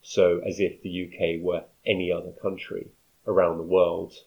So, 0.02 0.38
as 0.38 0.60
if 0.60 0.80
the 0.80 1.06
UK 1.06 1.42
were 1.42 1.64
any 1.84 2.12
other 2.12 2.32
country 2.32 2.88
around 3.26 3.58
the 3.58 3.64
world, 3.64 4.24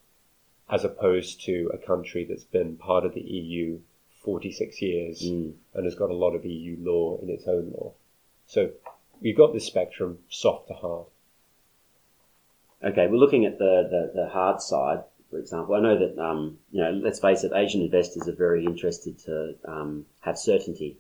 as 0.70 0.84
opposed 0.84 1.42
to 1.46 1.72
a 1.74 1.78
country 1.78 2.26
that's 2.26 2.44
been 2.44 2.78
part 2.78 3.06
of 3.06 3.14
the 3.14 3.22
EU 3.22 3.80
46 4.24 4.82
years 4.82 5.22
Mm. 5.24 5.54
and 5.74 5.86
has 5.86 5.96
got 5.96 6.12
a 6.12 6.16
lot 6.16 6.36
of 6.36 6.46
EU 6.46 6.78
law 6.80 7.18
in 7.22 7.30
its 7.30 7.48
own 7.48 7.72
law. 7.72 7.94
So, 8.46 8.72
we've 9.22 9.38
got 9.38 9.54
this 9.54 9.66
spectrum, 9.66 10.20
soft 10.30 10.68
to 10.68 10.74
hard. 10.74 11.06
Okay, 12.84 13.08
we're 13.08 13.18
looking 13.18 13.46
at 13.46 13.60
the, 13.60 13.88
the, 13.90 14.22
the 14.22 14.30
hard 14.30 14.62
side, 14.62 15.04
for 15.30 15.38
example. 15.38 15.76
I 15.76 15.80
know 15.80 16.00
that, 16.00 16.18
um, 16.20 16.58
you 16.72 16.82
know, 16.82 16.92
let's 16.92 17.20
face 17.20 17.44
it, 17.44 17.52
Asian 17.54 17.82
investors 17.82 18.28
are 18.28 18.36
very 18.36 18.66
interested 18.66 19.20
to 19.20 19.56
um, 19.66 20.06
have 20.22 20.38
certainty 20.38 20.98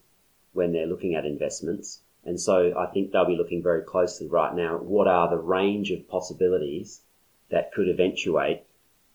when 0.54 0.72
they're 0.72 0.86
looking 0.86 1.16
at 1.16 1.25
investments. 1.25 2.01
And 2.24 2.40
so 2.40 2.78
I 2.78 2.86
think 2.86 3.12
they'll 3.12 3.25
be 3.25 3.36
looking 3.36 3.63
very 3.63 3.82
closely 3.82 4.28
right 4.28 4.54
now 4.54 4.75
at 4.75 4.84
what 4.84 5.08
are 5.08 5.28
the 5.28 5.38
range 5.38 5.90
of 5.90 6.08
possibilities 6.08 7.01
that 7.50 7.74
could 7.74 7.90
eventuate 7.90 8.62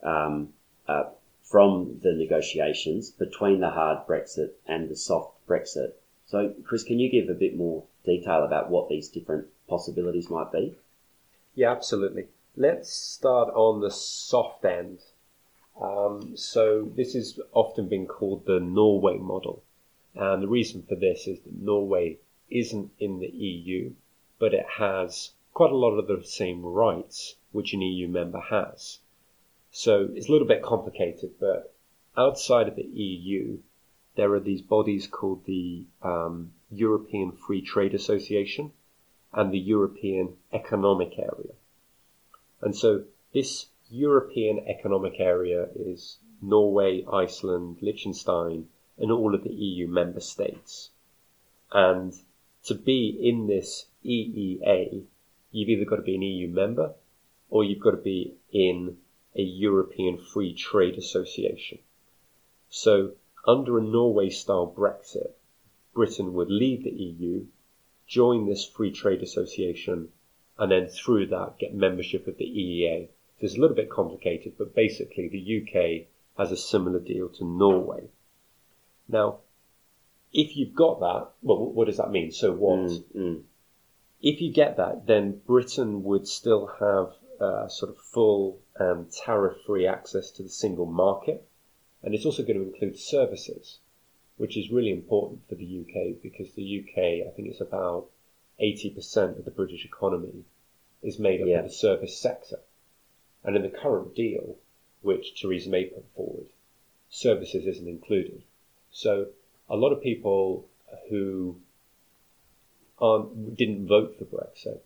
um, 0.02 0.48
uh, 0.88 1.04
from 1.44 2.00
the 2.02 2.12
negotiations 2.12 3.10
between 3.10 3.60
the 3.60 3.70
hard 3.70 4.08
Brexit 4.08 4.50
and 4.66 4.88
the 4.88 4.96
soft 4.96 5.46
Brexit. 5.46 5.92
So, 6.26 6.52
Chris, 6.64 6.82
can 6.82 6.98
you 6.98 7.08
give 7.08 7.28
a 7.28 7.38
bit 7.38 7.56
more 7.56 7.84
detail 8.06 8.44
about 8.44 8.70
what 8.70 8.88
these 8.88 9.08
different 9.08 9.48
possibilities 9.68 10.30
might 10.30 10.50
be? 10.50 10.76
Yeah, 11.54 11.72
absolutely. 11.72 12.28
Let's 12.56 12.90
start 12.90 13.48
on 13.54 13.80
the 13.80 13.90
soft 13.90 14.64
end. 14.64 15.00
Um, 15.80 16.36
so 16.36 16.90
this 16.96 17.12
has 17.12 17.38
often 17.52 17.88
been 17.88 18.06
called 18.06 18.46
the 18.46 18.60
Norway 18.60 19.18
model. 19.18 19.62
And 20.14 20.42
the 20.42 20.48
reason 20.48 20.82
for 20.88 20.94
this 20.94 21.26
is 21.26 21.40
that 21.40 21.60
Norway 21.60 22.18
isn't 22.50 22.92
in 22.98 23.18
the 23.20 23.28
EU, 23.28 23.92
but 24.38 24.54
it 24.54 24.66
has 24.78 25.32
quite 25.52 25.72
a 25.72 25.76
lot 25.76 25.98
of 25.98 26.06
the 26.06 26.24
same 26.24 26.64
rights 26.64 27.36
which 27.52 27.74
an 27.74 27.82
EU 27.82 28.08
member 28.08 28.40
has. 28.40 29.00
So 29.70 30.08
it's 30.14 30.28
a 30.28 30.32
little 30.32 30.46
bit 30.46 30.62
complicated, 30.62 31.34
but 31.38 31.74
outside 32.16 32.68
of 32.68 32.76
the 32.76 32.84
EU, 32.84 33.58
there 34.14 34.32
are 34.32 34.40
these 34.40 34.62
bodies 34.62 35.06
called 35.06 35.44
the 35.44 35.84
um, 36.02 36.52
European 36.76 37.32
Free 37.32 37.62
Trade 37.62 37.94
Association 37.94 38.72
and 39.32 39.52
the 39.52 39.58
European 39.58 40.36
Economic 40.52 41.18
Area. 41.18 41.54
And 42.60 42.74
so 42.74 43.04
this 43.32 43.66
European 43.90 44.60
Economic 44.66 45.20
Area 45.20 45.68
is 45.74 46.18
Norway, 46.42 47.04
Iceland, 47.10 47.78
Liechtenstein, 47.80 48.68
and 48.98 49.12
all 49.12 49.34
of 49.34 49.44
the 49.44 49.52
EU 49.52 49.86
member 49.86 50.20
states. 50.20 50.90
And 51.72 52.14
to 52.64 52.74
be 52.74 53.08
in 53.08 53.46
this 53.46 53.86
EEA, 54.04 55.04
you've 55.52 55.68
either 55.68 55.84
got 55.84 55.96
to 55.96 56.02
be 56.02 56.14
an 56.16 56.22
EU 56.22 56.48
member 56.48 56.94
or 57.48 57.62
you've 57.62 57.80
got 57.80 57.92
to 57.92 57.96
be 57.96 58.34
in 58.50 58.98
a 59.34 59.42
European 59.42 60.18
Free 60.18 60.52
Trade 60.54 60.96
Association. 60.96 61.78
So 62.68 63.12
under 63.46 63.78
a 63.78 63.82
Norway 63.82 64.30
style 64.30 64.66
Brexit, 64.76 65.35
Britain 65.96 66.34
would 66.34 66.50
leave 66.50 66.84
the 66.84 66.90
EU, 66.90 67.46
join 68.06 68.46
this 68.46 68.66
free 68.66 68.92
trade 68.92 69.22
association, 69.22 70.12
and 70.58 70.70
then 70.70 70.86
through 70.88 71.26
that 71.26 71.58
get 71.58 71.74
membership 71.74 72.26
of 72.26 72.36
the 72.36 72.44
EEA. 72.44 73.08
So 73.38 73.46
it's 73.46 73.56
a 73.56 73.60
little 73.60 73.74
bit 73.74 73.88
complicated, 73.88 74.58
but 74.58 74.74
basically 74.74 75.28
the 75.28 75.62
UK 75.62 76.06
has 76.36 76.52
a 76.52 76.56
similar 76.56 77.00
deal 77.00 77.30
to 77.30 77.46
Norway. 77.46 78.10
Now, 79.08 79.38
if 80.34 80.54
you've 80.54 80.74
got 80.74 81.00
that, 81.00 81.28
well, 81.40 81.64
what 81.64 81.86
does 81.86 81.96
that 81.96 82.10
mean? 82.10 82.30
So 82.30 82.52
what? 82.52 82.78
Mm, 82.78 83.04
mm. 83.16 83.42
If 84.20 84.42
you 84.42 84.52
get 84.52 84.76
that, 84.76 85.06
then 85.06 85.40
Britain 85.46 86.02
would 86.04 86.28
still 86.28 86.66
have 86.78 87.14
uh, 87.40 87.68
sort 87.68 87.92
of 87.92 87.98
full 87.98 88.60
and 88.78 89.10
tariff-free 89.10 89.86
access 89.86 90.30
to 90.32 90.42
the 90.42 90.50
single 90.50 90.84
market, 90.84 91.48
and 92.02 92.14
it's 92.14 92.26
also 92.26 92.42
going 92.42 92.58
to 92.58 92.66
include 92.66 92.98
services, 92.98 93.78
which 94.36 94.56
is 94.56 94.70
really 94.70 94.90
important 94.92 95.40
for 95.48 95.54
the 95.54 95.80
UK 95.80 96.22
because 96.22 96.52
the 96.52 96.80
UK, 96.80 97.26
I 97.26 97.30
think 97.34 97.48
it's 97.48 97.60
about 97.60 98.06
80% 98.60 99.38
of 99.38 99.44
the 99.44 99.50
British 99.50 99.84
economy 99.84 100.44
is 101.02 101.18
made 101.18 101.40
up 101.40 101.48
Yeah. 101.48 101.58
of 101.60 101.64
the 101.64 101.70
service 101.70 102.16
sector. 102.16 102.60
And 103.44 103.56
in 103.56 103.62
the 103.62 103.68
current 103.68 104.14
deal, 104.14 104.56
which 105.02 105.40
Theresa 105.40 105.70
May 105.70 105.84
put 105.86 106.04
forward, 106.14 106.46
services 107.08 107.66
isn't 107.66 107.88
included. 107.88 108.42
So 108.90 109.28
a 109.68 109.76
lot 109.76 109.92
of 109.92 110.02
people 110.02 110.66
who 111.08 111.56
aren't, 112.98 113.56
didn't 113.56 113.86
vote 113.86 114.18
for 114.18 114.24
Brexit 114.24 114.80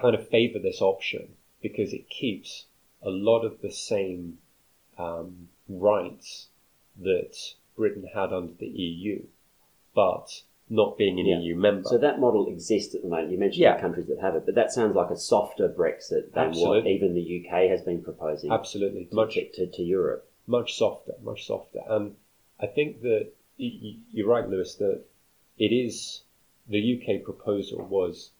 kind 0.00 0.14
of 0.14 0.28
favour 0.28 0.58
this 0.58 0.82
option 0.82 1.36
because 1.62 1.92
it 1.92 2.08
keeps 2.10 2.66
a 3.02 3.10
lot 3.10 3.44
of 3.44 3.60
the 3.62 3.70
same 3.70 4.38
um, 4.98 5.48
rights 5.68 6.48
that 7.00 7.54
Britain 7.76 8.08
had 8.14 8.32
under 8.32 8.52
the 8.54 8.66
EU, 8.66 9.22
but 9.94 10.42
not 10.68 10.96
being 10.98 11.20
an 11.20 11.26
Yeah. 11.26 11.38
EU 11.40 11.54
member. 11.54 11.88
So 11.88 11.98
that 11.98 12.18
model 12.18 12.48
exists 12.48 12.94
at 12.94 13.02
the 13.02 13.08
moment. 13.08 13.30
You 13.30 13.38
mentioned 13.38 13.60
Yeah. 13.62 13.74
the 13.76 13.80
countries 13.80 14.06
that 14.08 14.18
have 14.18 14.34
it, 14.34 14.44
but 14.46 14.54
that 14.56 14.72
sounds 14.72 14.96
like 14.96 15.10
a 15.10 15.16
softer 15.16 15.68
Brexit 15.68 16.32
than 16.32 16.52
what 16.54 16.86
even 16.86 17.14
the 17.14 17.22
UK 17.22 17.68
has 17.68 17.82
been 17.82 18.02
proposing 18.02 18.50
Absolutely, 18.50 19.04
to, 19.04 19.14
much 19.14 19.34
to, 19.34 19.66
to 19.66 19.82
Europe. 19.82 20.28
much 20.46 20.74
softer, 20.74 21.14
much 21.22 21.46
softer. 21.46 21.82
And 21.88 22.16
I 22.58 22.66
think 22.66 23.02
that 23.02 23.28
you're 23.58 24.26
right, 24.28 24.48
Lewis, 24.48 24.74
that 24.76 25.04
it 25.58 25.72
is 25.72 26.22
the 26.68 26.80
UK 26.80 27.22
proposal 27.22 27.84
was 27.86 28.32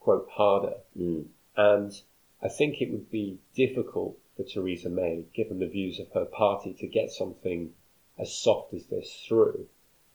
quote 0.00 0.28
harder, 0.30 0.78
Mm. 0.96 1.26
and 1.56 2.00
I 2.40 2.48
think 2.48 2.80
it 2.80 2.90
would 2.90 3.10
be 3.10 3.38
difficult 3.54 4.16
for 4.36 4.42
Theresa 4.44 4.88
May, 4.88 5.24
given 5.34 5.58
the 5.58 5.66
views 5.66 5.98
of 6.00 6.08
her 6.12 6.24
party, 6.24 6.72
to 6.74 6.86
get 6.86 7.10
something 7.10 7.74
as 8.18 8.36
soft 8.36 8.74
as 8.74 8.86
this 8.86 9.24
through, 9.26 9.66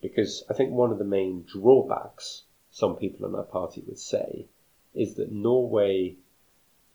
because 0.02 0.44
I 0.50 0.54
think 0.54 0.72
one 0.72 0.92
of 0.92 0.98
the 0.98 1.06
main 1.06 1.44
drawbacks 1.44 2.44
some 2.70 2.98
people 2.98 3.26
in 3.28 3.34
her 3.34 3.44
party 3.44 3.84
would 3.88 4.00
say 4.00 4.48
is 4.94 5.16
that 5.16 5.32
Norway 5.32 6.16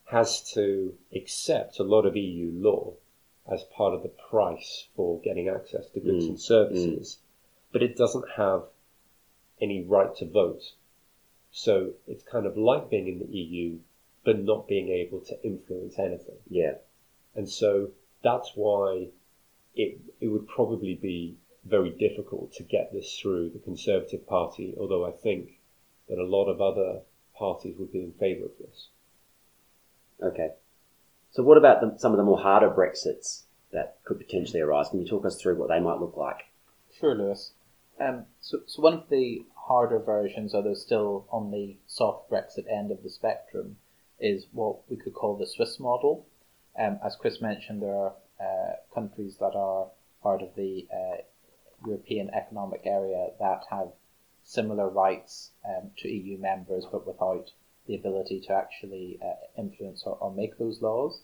has 0.07 0.43
to 0.53 0.95
accept 1.15 1.79
a 1.79 1.85
lot 1.85 2.05
of 2.07 2.17
EU 2.17 2.50
law 2.53 2.95
as 3.50 3.62
part 3.65 3.95
of 3.95 4.03
the 4.03 4.09
price 4.09 4.88
for 4.95 5.21
getting 5.21 5.49
access 5.49 5.88
to 5.91 6.00
goods 6.00 6.25
Mm. 6.27 6.29
and 6.31 6.41
services, 6.41 7.19
but 7.73 7.83
it 7.83 7.97
doesn't 7.97 8.29
have 8.31 8.69
any 9.61 9.83
right 9.85 10.15
to 10.17 10.27
vote. 10.27 10.73
So 11.50 11.95
it's 12.07 12.23
kind 12.23 12.47
of 12.47 12.57
like 12.57 12.91
being 12.91 13.09
in 13.09 13.19
the 13.19 13.37
EU, 13.37 13.79
but 14.25 14.38
not 14.38 14.69
being 14.69 14.88
able 14.91 15.21
to 15.21 15.43
influence 15.43 15.99
anything. 15.99 16.38
Yeah. 16.49 16.79
And 17.35 17.49
so 17.49 17.93
that's 18.23 18.53
why 18.55 19.09
it 19.78 20.00
it 20.20 20.28
would 20.28 20.47
probably 20.47 20.94
be 20.94 21.37
very 21.64 21.90
difficult 21.90 22.52
to 22.54 22.62
get 22.62 22.92
this 22.92 23.18
through 23.18 23.50
the 23.50 23.58
Conservative 23.61 24.26
Party, 24.26 24.75
although 24.78 25.06
I 25.06 25.12
think 25.12 25.61
that 26.08 26.18
a 26.18 26.26
lot 26.26 26.47
of 26.47 26.61
other 26.61 27.00
parties 27.35 27.76
would 27.78 27.92
be 27.92 28.00
in 28.00 28.12
favour 28.12 28.47
of 28.47 28.52
this. 28.58 28.88
Okay. 30.23 30.50
So 31.30 31.42
what 31.42 31.58
about 31.58 31.80
the, 31.80 31.99
some 31.99 32.12
of 32.12 32.18
the 32.18 32.25
more 32.25 32.38
harder 32.38 32.70
Brexits 32.70 33.42
that 33.73 33.99
could 34.04 34.18
potentially 34.18 34.61
arise? 34.61 34.88
Can 34.88 35.00
you 35.00 35.06
talk 35.06 35.25
us 35.25 35.40
through 35.40 35.56
what 35.56 35.68
they 35.68 35.80
might 35.80 36.00
look 36.00 36.16
like? 36.16 36.47
Sure, 36.99 37.14
Lewis. 37.14 37.52
Um, 38.00 38.25
so, 38.40 38.61
so 38.66 38.82
one 38.82 38.94
of 38.94 39.08
the 39.11 39.44
harder 39.54 39.99
versions, 39.99 40.54
although 40.54 40.75
still 40.75 41.26
on 41.30 41.50
the 41.50 41.76
soft 41.87 42.30
Brexit 42.30 42.64
end 42.70 42.90
of 42.90 43.02
the 43.02 43.11
spectrum, 43.11 43.76
is 44.18 44.47
what 44.52 44.78
we 44.90 44.97
could 44.97 45.14
call 45.14 45.37
the 45.37 45.47
Swiss 45.47 45.78
model. 45.78 46.26
Um, 46.78 46.99
as 47.04 47.14
Chris 47.14 47.40
mentioned, 47.40 47.82
there 47.82 47.94
are 47.94 48.14
countries 48.95 49.37
that 49.38 49.54
are 49.54 49.88
part 50.23 50.42
of 50.42 50.54
the 50.54 50.87
uh, 50.92 51.23
European 51.87 52.30
Economic 52.30 52.83
Area 52.85 53.30
that 53.38 53.64
have 53.71 53.88
similar 54.42 54.88
rights 54.88 55.52
um, 55.68 55.90
to 55.99 56.09
EU 56.09 56.38
members, 56.38 56.87
but 56.90 57.07
without 57.07 57.52
the 57.87 57.95
ability 57.95 58.40
to 58.40 58.52
actually 58.52 59.18
uh, 59.23 59.61
influence 59.61 60.02
or, 60.04 60.16
or 60.21 60.33
make 60.33 60.59
those 60.59 60.83
laws. 60.83 61.23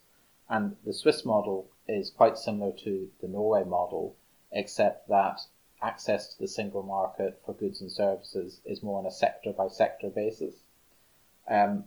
And 0.49 0.75
the 0.85 0.93
Swiss 0.93 1.25
model 1.25 1.67
is 1.87 2.09
quite 2.09 2.37
similar 2.37 2.71
to 2.83 3.09
the 3.21 3.27
Norway 3.27 3.63
model, 3.63 4.15
except 4.51 5.09
that 5.09 5.41
access 5.81 6.33
to 6.33 6.39
the 6.39 6.47
single 6.47 6.83
market 6.83 7.41
for 7.45 7.53
goods 7.53 7.81
and 7.81 7.91
services 7.91 8.61
is 8.65 8.83
more 8.83 8.99
on 8.99 9.05
a 9.05 9.11
sector 9.11 9.51
by 9.51 9.67
sector 9.67 10.09
basis. 10.09 10.55
Um, 11.47 11.85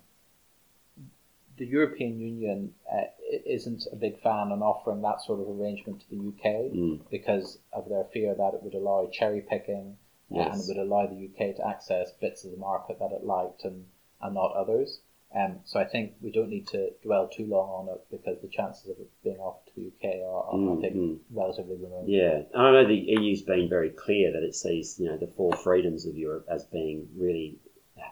the 1.59 1.67
European 1.67 2.19
Union 2.19 2.75
uh, 2.91 3.05
isn't 3.47 3.87
a 3.93 3.97
big 3.97 4.21
fan 4.21 4.53
on 4.53 4.63
offering 4.63 5.03
that 5.03 5.21
sort 5.23 5.41
of 5.41 5.49
arrangement 5.49 6.01
to 6.03 6.11
the 6.11 6.29
UK 6.29 6.73
Mm. 6.73 7.01
because 7.11 7.59
of 7.73 7.89
their 7.89 8.05
fear 8.13 8.35
that 8.35 8.55
it 8.55 8.63
would 8.63 8.75
allow 8.75 9.09
cherry 9.13 9.41
picking 9.41 9.97
uh, 10.35 10.39
and 10.41 10.61
it 10.61 10.65
would 10.69 10.77
allow 10.77 11.07
the 11.07 11.27
UK 11.29 11.57
to 11.57 11.67
access 11.67 12.13
bits 12.21 12.45
of 12.45 12.51
the 12.53 12.57
market 12.59 12.99
that 12.99 13.13
it 13.13 13.25
liked 13.25 13.65
and, 13.65 13.87
and 14.21 14.35
not 14.35 14.53
others. 14.55 15.01
Um, 15.35 15.61
so 15.65 15.79
I 15.79 15.85
think 15.85 16.15
we 16.23 16.31
don't 16.31 16.49
need 16.49 16.69
to 16.69 16.91
dwell 17.03 17.29
too 17.29 17.45
long 17.47 17.69
on 17.69 17.95
it 17.95 18.01
because 18.11 18.41
the 18.41 18.49
chances 18.49 18.89
of 18.89 18.97
it 18.99 19.11
being 19.23 19.37
offered 19.39 19.67
to 19.75 19.81
the 19.81 19.87
UK 19.89 20.15
are, 20.23 20.45
are 20.45 20.55
Mm, 20.55 20.79
I 20.79 20.81
think, 20.81 20.95
mm. 20.97 21.19
relatively 21.31 21.77
remote. 21.77 22.05
Yeah, 22.09 22.43
and 22.55 22.63
I 22.67 22.71
know 22.73 22.89
the 22.89 22.95
EU's 22.95 23.43
been 23.43 23.69
very 23.69 23.91
clear 23.91 24.33
that 24.33 24.43
it 24.43 24.55
sees 24.55 24.99
you 24.99 25.07
know 25.07 25.19
the 25.19 25.27
four 25.27 25.53
freedoms 25.57 26.07
of 26.07 26.17
Europe 26.17 26.47
as 26.51 26.65
being 26.65 27.09
really 27.17 27.59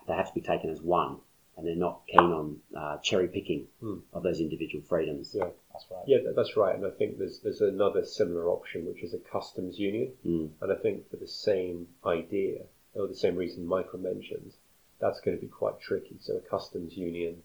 they 0.07 0.15
have 0.15 0.29
to 0.29 0.35
be 0.35 0.41
taken 0.41 0.69
as 0.71 0.83
one, 0.83 1.19
and 1.57 1.67
they're 1.67 1.75
not 1.75 2.03
keen 2.07 2.21
on 2.21 2.61
uh, 2.77 2.99
cherry 2.99 3.29
picking 3.29 3.67
Hmm. 3.81 3.99
of 4.13 4.23
those 4.23 4.41
individual 4.41 4.85
freedoms. 4.85 5.35
Yeah. 5.35 5.51
That's 5.73 5.87
right. 5.91 6.05
Yeah, 6.07 6.19
that's 6.35 6.57
right. 6.57 6.75
And 6.75 6.87
I 6.87 6.91
think 6.91 7.19
there's 7.19 7.41
there's 7.41 7.61
another 7.61 8.05
similar 8.05 8.49
option, 8.49 8.87
which 8.87 9.03
is 9.03 9.15
a 9.15 9.19
customs 9.19 9.79
union. 9.79 10.13
Mm. 10.25 10.51
And 10.61 10.73
I 10.73 10.77
think 10.77 11.11
for 11.11 11.17
the 11.17 11.29
same 11.29 11.89
idea, 12.05 12.63
or 12.95 13.07
the 13.07 13.15
same 13.15 13.37
reason 13.37 13.67
Michael 13.67 13.99
mentioned, 13.99 14.53
that's 15.01 15.21
going 15.21 15.37
to 15.37 15.41
be 15.41 15.49
quite 15.49 15.81
tricky. 15.81 16.17
So 16.21 16.35
a 16.37 16.41
customs 16.41 16.97
union 16.97 17.43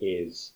is 0.00 0.52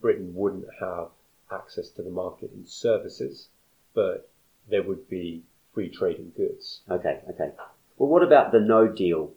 Britain 0.00 0.34
wouldn't 0.34 0.66
have 0.80 1.08
access 1.50 1.88
to 1.90 2.02
the 2.02 2.10
market 2.10 2.52
in 2.52 2.66
services, 2.66 3.48
but 3.94 4.28
there 4.68 4.82
would 4.82 5.08
be 5.08 5.42
free 5.72 5.88
trade 5.88 6.16
in 6.18 6.30
goods. 6.30 6.80
Okay, 6.90 7.20
okay. 7.30 7.52
Well, 7.96 8.08
what 8.10 8.22
about 8.22 8.52
the 8.52 8.60
no 8.60 8.88
deal 8.88 9.32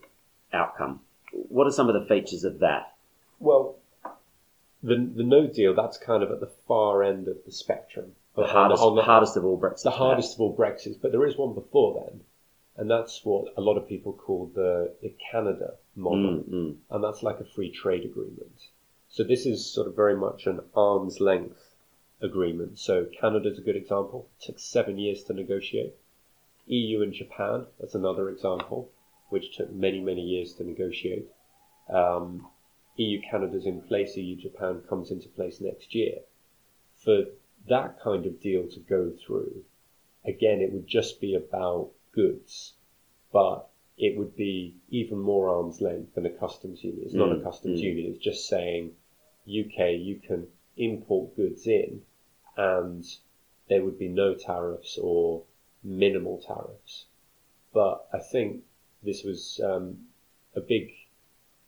outcome? 0.52 1.02
What 1.32 1.68
are 1.68 1.72
some 1.72 1.88
of 1.88 1.94
the 1.94 2.08
features 2.08 2.44
of 2.44 2.60
that? 2.60 2.94
Well, 3.40 3.78
the 4.82 4.96
the 5.16 5.24
no 5.24 5.48
deal 5.48 5.74
that's 5.74 5.98
kind 5.98 6.24
of 6.24 6.32
at 6.32 6.40
the 6.40 6.52
far 6.68 7.04
end 7.04 7.28
of 7.28 7.38
the 7.46 7.52
spectrum. 7.52 8.16
The 8.36 8.44
On 8.44 8.50
hardest, 8.50 8.84
on 8.84 8.96
the- 8.96 9.02
hardest 9.02 9.38
of 9.38 9.44
all 9.46 9.60
Brexit. 9.60 9.84
the 9.84 9.92
hardest 9.92 10.36
of 10.36 10.42
all 10.42 10.56
Brexits, 10.56 11.02
but 11.02 11.12
there 11.12 11.26
is 11.26 11.38
one 11.38 11.54
before 11.54 12.06
then, 12.06 12.22
and 12.78 12.90
that's 12.90 13.26
what 13.26 13.54
a 13.58 13.62
lot 13.62 13.78
of 13.78 13.88
people 13.88 14.14
call 14.14 14.52
the, 14.54 14.94
the 15.02 15.14
Canada 15.32 15.76
model, 15.96 16.44
Mm, 16.44 16.50
mm. 16.50 16.76
and 16.92 17.04
that's 17.04 17.24
like 17.24 17.40
a 17.40 17.44
free 17.46 17.72
trade 17.72 18.06
agreement. 18.06 18.68
So 19.10 19.24
this 19.24 19.46
is 19.46 19.66
sort 19.66 19.88
of 19.88 19.96
very 19.96 20.16
much 20.16 20.46
an 20.48 20.62
arm's 20.76 21.20
length 21.20 21.74
agreement. 22.22 22.78
So 22.80 23.06
Canada's 23.20 23.58
a 23.58 23.62
good 23.62 23.76
example. 23.76 24.28
It 24.40 24.46
took 24.46 24.60
seven 24.60 24.98
years 24.98 25.24
to 25.26 25.34
negotiate. 25.34 25.96
EU 26.68 27.02
and 27.02 27.12
Japan, 27.12 27.66
that's 27.80 27.96
another 27.96 28.30
example, 28.30 28.90
which 29.30 29.58
took 29.58 29.72
many, 29.72 30.00
many 30.00 30.22
years 30.22 30.54
to 30.54 30.64
negotiate. 30.64 31.28
Um, 31.90 32.48
EU 33.00 33.22
Canada's 33.22 33.66
in 33.66 33.82
place, 33.82 34.18
EU 34.18 34.36
Japan 34.36 34.82
comes 34.82 35.10
into 35.10 35.30
place 35.30 35.62
next 35.62 35.96
year. 35.96 36.20
For 36.96 37.28
that 37.68 37.98
kind 38.02 38.26
of 38.26 38.42
deal 38.42 38.68
to 38.68 38.80
go 38.82 39.12
through, 39.12 39.64
again, 40.26 40.60
it 40.60 40.74
would 40.74 40.86
just 40.86 41.22
be 41.22 41.34
about 41.34 41.92
goods, 42.12 42.74
but 43.32 43.70
it 43.98 44.18
would 44.18 44.36
be 44.36 44.76
even 44.90 45.18
more 45.18 45.48
arm's 45.48 45.80
length 45.80 46.14
than 46.16 46.26
a 46.26 46.30
customs 46.30 46.84
union. 46.84 47.06
It's 47.06 47.14
not 47.14 47.32
a 47.32 47.36
Mm, 47.36 47.44
customs 47.44 47.80
mm. 47.80 47.84
union, 47.84 48.12
it's 48.12 48.24
just 48.24 48.50
saying, 48.50 48.98
UK, 49.48 49.92
you 49.98 50.20
can 50.20 50.48
import 50.76 51.38
goods 51.38 51.68
in, 51.68 52.02
and 52.58 53.06
there 53.70 53.86
would 53.86 53.98
be 53.98 54.10
no 54.10 54.34
tariffs 54.34 54.98
or 54.98 55.44
minimal 55.84 56.38
tariffs. 56.40 57.06
But 57.72 58.10
I 58.12 58.20
think 58.20 58.66
this 59.02 59.24
was 59.24 59.62
um, 59.64 60.10
a 60.54 60.60
big 60.60 60.92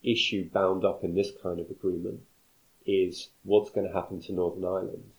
issue 0.03 0.49
bound 0.49 0.83
up 0.83 1.03
in 1.03 1.15
this 1.15 1.31
kind 1.41 1.59
of 1.59 1.69
agreement 1.69 2.21
is 2.85 3.29
what's 3.43 3.71
going 3.71 3.87
to 3.87 3.93
happen 3.93 4.21
to 4.21 4.33
Northern 4.33 4.65
Ireland. 4.65 5.11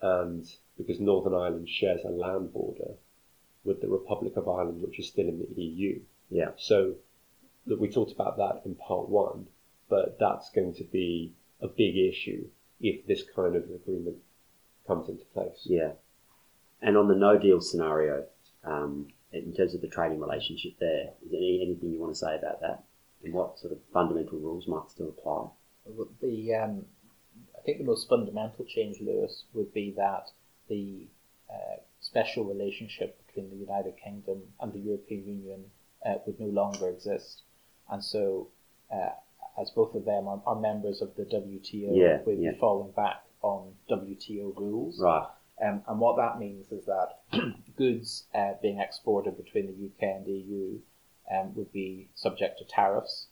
And 0.00 0.46
because 0.76 1.00
Northern 1.00 1.34
Ireland 1.34 1.68
shares 1.68 2.00
a 2.04 2.08
land 2.08 2.52
border 2.52 2.94
with 3.64 3.80
the 3.80 3.88
Republic 3.88 4.36
of 4.36 4.48
Ireland, 4.48 4.82
which 4.82 4.98
is 4.98 5.08
still 5.08 5.28
in 5.28 5.38
the 5.38 5.62
EU. 5.62 6.00
Yeah. 6.30 6.50
So 6.56 6.94
that 7.66 7.80
we 7.80 7.88
talked 7.88 8.12
about 8.12 8.36
that 8.36 8.62
in 8.64 8.74
part 8.74 9.08
one, 9.08 9.46
but 9.88 10.18
that's 10.18 10.50
going 10.50 10.74
to 10.74 10.84
be 10.84 11.32
a 11.60 11.68
big 11.68 11.96
issue 11.96 12.46
if 12.80 13.06
this 13.06 13.22
kind 13.34 13.56
of 13.56 13.64
agreement 13.64 14.16
comes 14.86 15.08
into 15.08 15.24
place. 15.26 15.62
Yeah. 15.64 15.92
And 16.82 16.96
on 16.96 17.08
the 17.08 17.14
no 17.14 17.38
deal 17.38 17.60
scenario, 17.60 18.26
um, 18.64 19.08
in 19.32 19.54
terms 19.54 19.74
of 19.74 19.80
the 19.80 19.88
trading 19.88 20.20
relationship 20.20 20.72
there, 20.78 21.10
is 21.24 21.30
there 21.30 21.40
anything 21.40 21.90
you 21.90 22.00
want 22.00 22.12
to 22.12 22.18
say 22.18 22.36
about 22.36 22.60
that? 22.60 22.84
What 23.32 23.58
sort 23.58 23.72
of 23.72 23.78
fundamental 23.92 24.38
rules 24.38 24.66
might 24.68 24.90
still 24.90 25.08
apply? 25.08 25.48
The 26.20 26.54
um, 26.54 26.86
I 27.58 27.60
think 27.62 27.78
the 27.78 27.84
most 27.84 28.08
fundamental 28.08 28.64
change, 28.64 29.00
Lewis, 29.00 29.44
would 29.52 29.72
be 29.72 29.92
that 29.96 30.30
the 30.68 31.06
uh, 31.50 31.76
special 32.00 32.44
relationship 32.44 33.24
between 33.26 33.50
the 33.50 33.56
United 33.56 33.94
Kingdom 34.02 34.42
and 34.60 34.72
the 34.72 34.78
European 34.80 35.26
Union 35.26 35.64
uh, 36.04 36.14
would 36.26 36.38
no 36.40 36.46
longer 36.46 36.88
exist, 36.88 37.42
and 37.90 38.02
so 38.02 38.48
uh, 38.92 39.10
as 39.60 39.70
both 39.70 39.94
of 39.94 40.04
them 40.04 40.28
are, 40.28 40.42
are 40.46 40.60
members 40.60 41.00
of 41.00 41.14
the 41.16 41.24
WTO, 41.24 41.90
Yeah, 41.92 42.18
we'd 42.26 42.40
yeah. 42.40 42.52
be 42.52 42.58
falling 42.58 42.92
back 42.92 43.24
on 43.42 43.72
WTO 43.90 44.56
rules. 44.56 45.00
Right. 45.00 45.26
Um, 45.64 45.82
and 45.86 46.00
what 46.00 46.16
that 46.16 46.38
means 46.38 46.72
is 46.72 46.84
that 46.86 47.20
goods 47.76 48.24
uh, 48.34 48.54
being 48.60 48.80
exported 48.80 49.36
between 49.36 49.66
the 49.66 49.86
UK 49.86 50.16
and 50.16 50.26
the 50.26 50.32
EU 50.32 50.78
um, 51.30 51.54
would 51.54 51.72
be 51.72 52.08
subject 52.14 52.58
to 52.58 52.64
tariffs, 52.64 53.26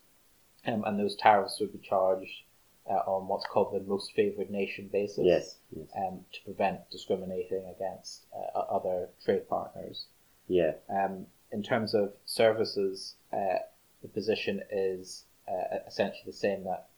um, 0.67 0.85
and 0.85 0.99
those 0.99 1.17
tariffs 1.17 1.59
would 1.61 1.73
be 1.73 1.87
charged 1.87 2.43
uh, 2.91 2.95
on 3.07 3.29
what's 3.29 3.47
called 3.47 3.73
the 3.75 3.81
most 3.89 4.13
favoured 4.13 4.51
nation 4.51 4.89
basis 4.93 5.25
Yes. 5.25 5.57
yes. 5.77 5.87
um, 5.97 6.21
to 6.33 6.41
prevent 6.45 6.91
discriminating 6.91 7.65
against 7.77 8.27
uh, 8.35 8.59
other 8.59 9.09
trade 9.25 9.49
partners. 9.49 10.07
Yeah. 10.49 10.73
Um, 10.89 11.27
in 11.53 11.63
terms 11.63 11.95
of 11.95 12.13
services, 12.25 13.15
uh, 13.33 13.59
the 14.03 14.09
position 14.09 14.63
is 14.71 15.25
uh, 15.49 15.79
essentially 15.87 16.23
the 16.27 16.33
same 16.33 16.65
that 16.65 16.89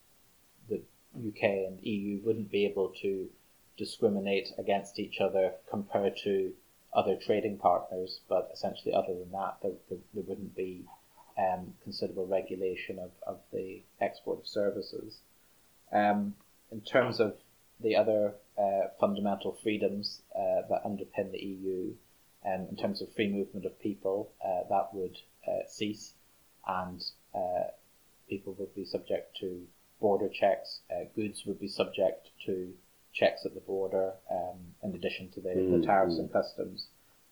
the 0.69 0.81
UK 1.27 1.43
and 1.43 1.79
EU 1.83 2.19
wouldn't 2.23 2.49
be 2.51 2.65
able 2.65 2.93
to 3.01 3.27
discriminate 3.77 4.53
against 4.57 4.99
each 4.99 5.19
other 5.19 5.51
compared 5.69 6.17
to 6.23 6.51
other 6.95 7.15
trading 7.15 7.57
partners, 7.57 8.21
but 8.29 8.49
essentially, 8.53 8.93
other 8.93 9.13
than 9.13 9.31
that, 9.31 9.57
there, 9.61 9.73
there, 9.89 9.99
there 10.13 10.23
wouldn't 10.25 10.55
be 10.55 10.85
um, 11.37 11.73
considerable 11.83 12.25
regulation 12.25 12.97
of, 12.99 13.11
of 13.27 13.39
the 13.51 13.81
export 14.01 14.39
of 14.39 14.47
services. 14.47 15.19
Um, 15.91 16.35
in 16.71 16.81
terms 16.81 17.19
of 17.19 17.35
the 17.81 17.95
other 17.95 18.33
uh, 18.57 18.87
fundamental 18.99 19.57
freedoms 19.61 20.21
uh, 20.33 20.61
that 20.69 20.83
underpin 20.85 21.31
the 21.31 21.39
EU, 21.39 21.93
um, 22.45 22.67
in 22.69 22.77
terms 22.77 23.01
of 23.01 23.13
free 23.13 23.29
movement 23.29 23.65
of 23.65 23.79
people, 23.81 24.31
uh, 24.43 24.67
that 24.69 24.93
would 24.93 25.17
uh, 25.47 25.67
cease, 25.67 26.13
and 26.67 27.03
uh, 27.33 27.71
people 28.29 28.55
would 28.57 28.73
be 28.73 28.85
subject 28.85 29.37
to 29.39 29.61
border 29.99 30.29
checks. 30.29 30.79
Uh, 30.89 31.05
goods 31.15 31.43
would 31.45 31.59
be 31.59 31.67
subject 31.67 32.29
to 32.45 32.73
checks 33.15 33.45
at 33.45 33.53
the 33.55 33.61
border, 33.61 34.11
um, 34.29 34.59
in 34.83 34.93
addition 34.93 35.31
to 35.31 35.39
the, 35.39 35.49
mm, 35.49 35.79
the 35.79 35.87
tariffs 35.87 36.15
mm. 36.15 36.19
and 36.19 36.33
customs. 36.33 36.87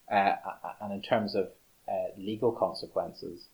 Uh, 0.10 0.36
and 0.82 0.93
in 0.93 1.02
terms 1.02 1.36
of 1.36 1.50
uh, 1.88 2.17
legal 2.17 2.52
consequences, 2.52 3.48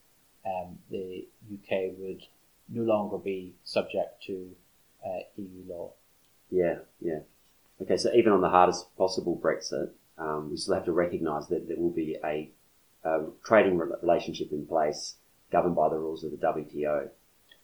um, 0.46 0.78
the 0.90 1.28
UK 1.52 1.92
would 1.98 2.22
no 2.70 2.84
longer 2.84 3.18
be 3.18 3.56
subject 3.64 4.24
to 4.24 4.52
uh, 5.06 5.20
EU 5.38 5.64
law. 5.68 5.92
Yeah, 6.52 6.80
yeah. 7.02 7.20
Okay, 7.82 7.98
so 7.98 8.12
even 8.14 8.34
on 8.34 8.42
the 8.42 8.50
hardest 8.50 8.96
possible 8.98 9.40
Brexit, 9.42 9.92
um, 10.18 10.52
we 10.52 10.58
still 10.58 10.76
have 10.76 10.86
to 10.86 10.92
recognise 10.92 11.48
that 11.48 11.68
there 11.68 11.78
will 11.78 11.92
be 11.92 12.18
a, 12.24 12.50
a, 13.04 13.22
trading 13.44 13.78
relationship 13.78 14.52
in 14.52 14.66
place 14.68 15.16
governed 15.52 15.76
by 15.76 15.90
the 15.90 15.98
rules 15.98 16.24
of 16.24 16.32
the 16.32 16.38
WTO. 16.38 17.10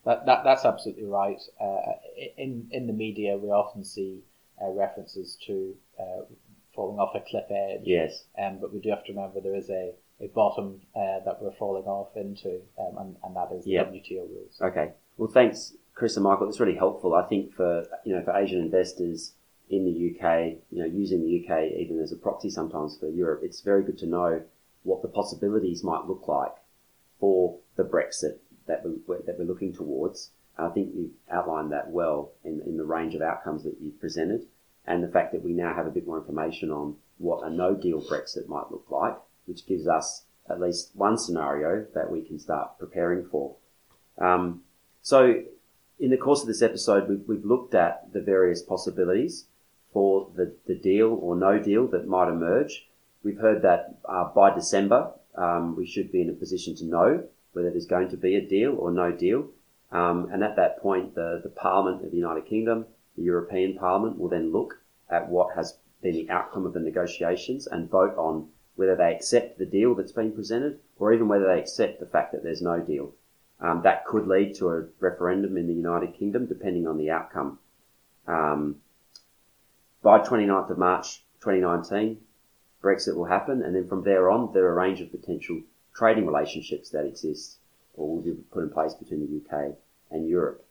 That, 0.06 0.26
that 0.26 0.44
that's 0.44 0.64
absolutely 0.66 1.06
right. 1.06 1.42
Uh, 1.60 1.94
in 2.38 2.68
in 2.72 2.88
the 2.88 2.94
media, 2.94 3.38
we 3.38 3.50
often 3.50 3.84
see 3.84 4.22
uh, 4.62 4.70
references 4.70 5.38
to 5.48 5.76
uh, 6.00 6.24
falling 6.74 7.00
off 7.00 7.16
a 7.16 7.22
cliff 7.30 7.46
edge. 7.50 7.82
Yes. 7.84 8.26
Um, 8.42 8.60
but 8.60 8.74
we 8.74 8.80
do 8.80 8.90
have 8.90 9.04
to 9.06 9.14
remember 9.14 9.40
there 9.42 9.56
is 9.56 9.70
a, 9.70 9.94
a 10.20 10.28
bottom 10.28 10.82
uh, 10.96 11.20
that 11.26 11.42
we're 11.42 11.54
falling 11.54 11.86
off 11.86 12.16
into, 12.16 12.62
um, 12.80 12.98
and, 12.98 13.16
and 13.24 13.36
that 13.36 13.50
is 13.56 13.66
yep. 13.66 13.92
WTO 13.92 14.30
rules. 14.30 14.60
Okay. 14.62 14.92
Well, 15.18 15.30
thanks, 15.32 15.74
Chris 15.94 16.18
and 16.18 16.24
Michael. 16.24 16.48
That's 16.48 16.60
really 16.60 16.76
helpful. 16.76 17.16
I 17.16 17.24
think 17.24 17.54
for 17.54 17.86
you 18.04 18.16
know 18.16 18.24
for 18.24 18.36
Asian 18.36 18.60
investors 18.60 19.34
in 19.70 19.86
the 19.86 19.92
UK, 19.92 20.58
you 20.72 20.80
know, 20.80 20.86
using 20.86 21.22
the 21.22 21.44
UK 21.44 21.72
even 21.80 22.00
as 22.00 22.12
a 22.12 22.16
proxy 22.16 22.50
sometimes 22.50 22.98
for 23.00 23.10
Europe, 23.10 23.42
it's 23.44 23.62
very 23.62 23.84
good 23.84 23.98
to 24.00 24.06
know 24.06 24.44
what 24.84 25.02
the 25.02 25.08
possibilities 25.08 25.84
might 25.84 26.06
look 26.06 26.28
like 26.28 26.54
for 27.20 27.58
the 27.76 27.84
Brexit 27.84 28.38
that 28.68 28.84
we're, 29.08 29.22
that 29.26 29.40
we're 29.40 29.46
looking 29.46 29.74
towards. 29.74 30.32
I 30.58 30.70
think 30.70 30.94
you've 30.96 31.12
outlined 31.32 31.72
that 31.72 31.90
well 31.90 32.32
in, 32.44 32.62
in 32.66 32.78
the 32.78 32.86
range 32.86 33.16
of 33.16 33.22
outcomes 33.22 33.64
that 33.64 33.78
you've 33.82 34.00
presented, 34.00 34.46
and 34.88 35.04
the 35.04 35.10
fact 35.10 35.34
that 35.34 35.44
we 35.44 35.54
now 35.54 35.74
have 35.74 35.88
a 35.88 35.92
bit 35.92 36.08
more 36.08 36.18
information 36.18 36.72
on 36.72 36.96
what 37.18 37.46
a 37.46 37.50
no 37.50 37.76
deal 37.76 38.02
Brexit 38.02 38.48
might 38.48 38.72
look 38.72 38.86
like, 38.90 39.18
which 39.46 39.66
gives 39.66 39.88
us 39.88 40.24
at 40.50 40.60
least 40.60 40.92
one 40.94 41.18
scenario 41.18 41.86
that 41.94 42.12
we 42.12 42.22
can 42.22 42.40
start 42.40 42.78
preparing 42.80 43.26
for. 43.26 43.56
Um, 44.18 44.62
so, 45.02 45.44
in 46.00 46.12
the 46.12 46.18
course 46.18 46.42
of 46.42 46.48
this 46.48 46.62
episode, 46.62 47.10
we've, 47.10 47.24
we've 47.28 47.46
looked 47.46 47.74
at 47.74 48.12
the 48.14 48.22
various 48.22 48.62
possibilities 48.62 49.46
for 49.92 50.30
the, 50.36 50.54
the 50.68 50.76
deal 50.76 51.18
or 51.22 51.36
no 51.36 51.58
deal 51.58 51.88
that 51.88 52.08
might 52.08 52.30
emerge. 52.30 52.88
We've 53.24 53.40
heard 53.40 53.62
that 53.64 53.98
uh, 54.08 54.26
by 54.36 54.54
December, 54.54 55.12
um, 55.36 55.76
we 55.76 55.88
should 55.88 56.12
be 56.12 56.22
in 56.22 56.30
a 56.30 56.34
position 56.34 56.76
to 56.76 56.86
know 56.86 57.24
whether 57.54 57.70
there's 57.70 57.86
going 57.86 58.10
to 58.10 58.18
be 58.18 58.36
a 58.36 58.42
deal 58.42 58.76
or 58.76 58.92
no 58.92 59.12
deal. 59.12 59.50
Um, 59.92 60.30
and 60.32 60.44
at 60.44 60.56
that 60.56 60.82
point, 60.82 61.16
the, 61.16 61.40
the 61.44 61.50
Parliament 61.50 62.04
of 62.04 62.12
the 62.12 62.18
United 62.18 62.46
Kingdom, 62.46 62.86
the 63.16 63.24
European 63.24 63.78
Parliament, 63.78 64.18
will 64.18 64.30
then 64.30 64.52
look 64.52 64.80
at 65.10 65.30
what 65.30 65.56
has 65.56 65.78
been 66.02 66.14
the 66.14 66.30
outcome 66.30 66.66
of 66.66 66.74
the 66.74 66.80
negotiations 66.80 67.68
and 67.68 67.90
vote 67.90 68.16
on 68.18 68.50
whether 68.76 68.96
they 68.96 69.14
accept 69.14 69.58
the 69.58 69.66
deal 69.66 69.96
that's 69.96 70.12
been 70.12 70.32
presented 70.32 70.80
or 70.98 71.14
even 71.14 71.28
whether 71.28 71.48
they 71.48 71.60
accept 71.60 72.00
the 72.00 72.06
fact 72.06 72.32
that 72.32 72.44
there's 72.44 72.62
no 72.62 72.80
deal. 72.80 73.14
Um, 73.60 73.82
that 73.84 74.06
could 74.06 74.28
lead 74.28 74.56
to 74.56 74.70
a 74.70 74.86
referendum 75.00 75.58
in 75.58 75.68
the 75.68 75.74
United 75.74 76.14
Kingdom, 76.14 76.46
depending 76.46 76.88
on 76.88 76.98
the 76.98 77.10
outcome. 77.10 77.60
Um, 78.28 78.78
by 80.02 80.20
29th 80.20 80.72
of 80.72 80.78
March 80.78 81.24
2019, 81.40 82.20
Brexit 82.84 83.16
will 83.16 83.26
happen, 83.26 83.64
and 83.64 83.76
then 83.76 83.88
from 83.88 84.04
there 84.04 84.30
on, 84.30 84.54
there 84.54 84.66
are 84.66 84.74
a 84.74 84.76
range 84.76 85.00
of 85.00 85.10
potential 85.10 85.62
trading 85.96 86.28
relationships 86.28 86.90
that 86.90 87.06
exist 87.06 87.58
or 87.98 88.16
will 88.16 88.22
be 88.22 88.34
put 88.52 88.64
in 88.64 88.70
place 88.70 88.94
between 88.94 89.22
the 89.22 89.56
UK 89.56 89.76
and 90.12 90.28
Europe. 90.28 90.66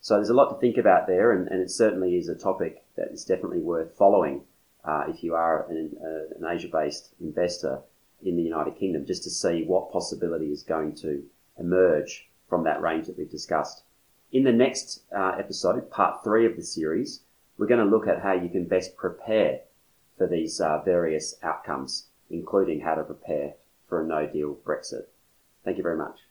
So 0.00 0.14
there's 0.14 0.28
a 0.28 0.34
lot 0.34 0.50
to 0.50 0.60
think 0.60 0.76
about 0.76 1.06
there, 1.06 1.32
and, 1.32 1.48
and 1.48 1.60
it 1.60 1.70
certainly 1.70 2.16
is 2.16 2.28
a 2.28 2.34
topic 2.34 2.84
that 2.96 3.08
is 3.08 3.24
definitely 3.24 3.58
worth 3.58 3.96
following 3.96 4.42
uh, 4.84 5.04
if 5.08 5.22
you 5.22 5.34
are 5.34 5.66
an, 5.68 5.96
uh, 6.00 6.36
an 6.38 6.56
Asia-based 6.56 7.14
investor 7.20 7.80
in 8.22 8.36
the 8.36 8.42
United 8.42 8.76
Kingdom, 8.78 9.06
just 9.06 9.24
to 9.24 9.30
see 9.30 9.64
what 9.64 9.92
possibility 9.92 10.46
is 10.46 10.62
going 10.62 10.94
to 10.96 11.24
emerge 11.58 12.28
from 12.48 12.64
that 12.64 12.80
range 12.80 13.06
that 13.06 13.18
we've 13.18 13.30
discussed. 13.30 13.82
In 14.32 14.44
the 14.44 14.52
next 14.52 15.02
uh, 15.14 15.36
episode, 15.38 15.90
part 15.90 16.22
three 16.22 16.46
of 16.46 16.56
the 16.56 16.62
series, 16.62 17.20
we're 17.56 17.66
going 17.66 17.84
to 17.84 17.90
look 17.90 18.06
at 18.06 18.22
how 18.22 18.32
you 18.32 18.48
can 18.48 18.64
best 18.64 18.96
prepare 18.96 19.60
for 20.16 20.26
these 20.26 20.60
uh, 20.60 20.80
various 20.84 21.34
outcomes, 21.42 22.06
including 22.30 22.80
how 22.80 22.94
to 22.94 23.02
prepare 23.02 23.54
for 23.88 24.02
a 24.02 24.06
no 24.06 24.26
deal 24.26 24.56
Brexit. 24.64 25.06
Thank 25.64 25.76
you 25.76 25.82
very 25.82 25.96
much. 25.96 26.27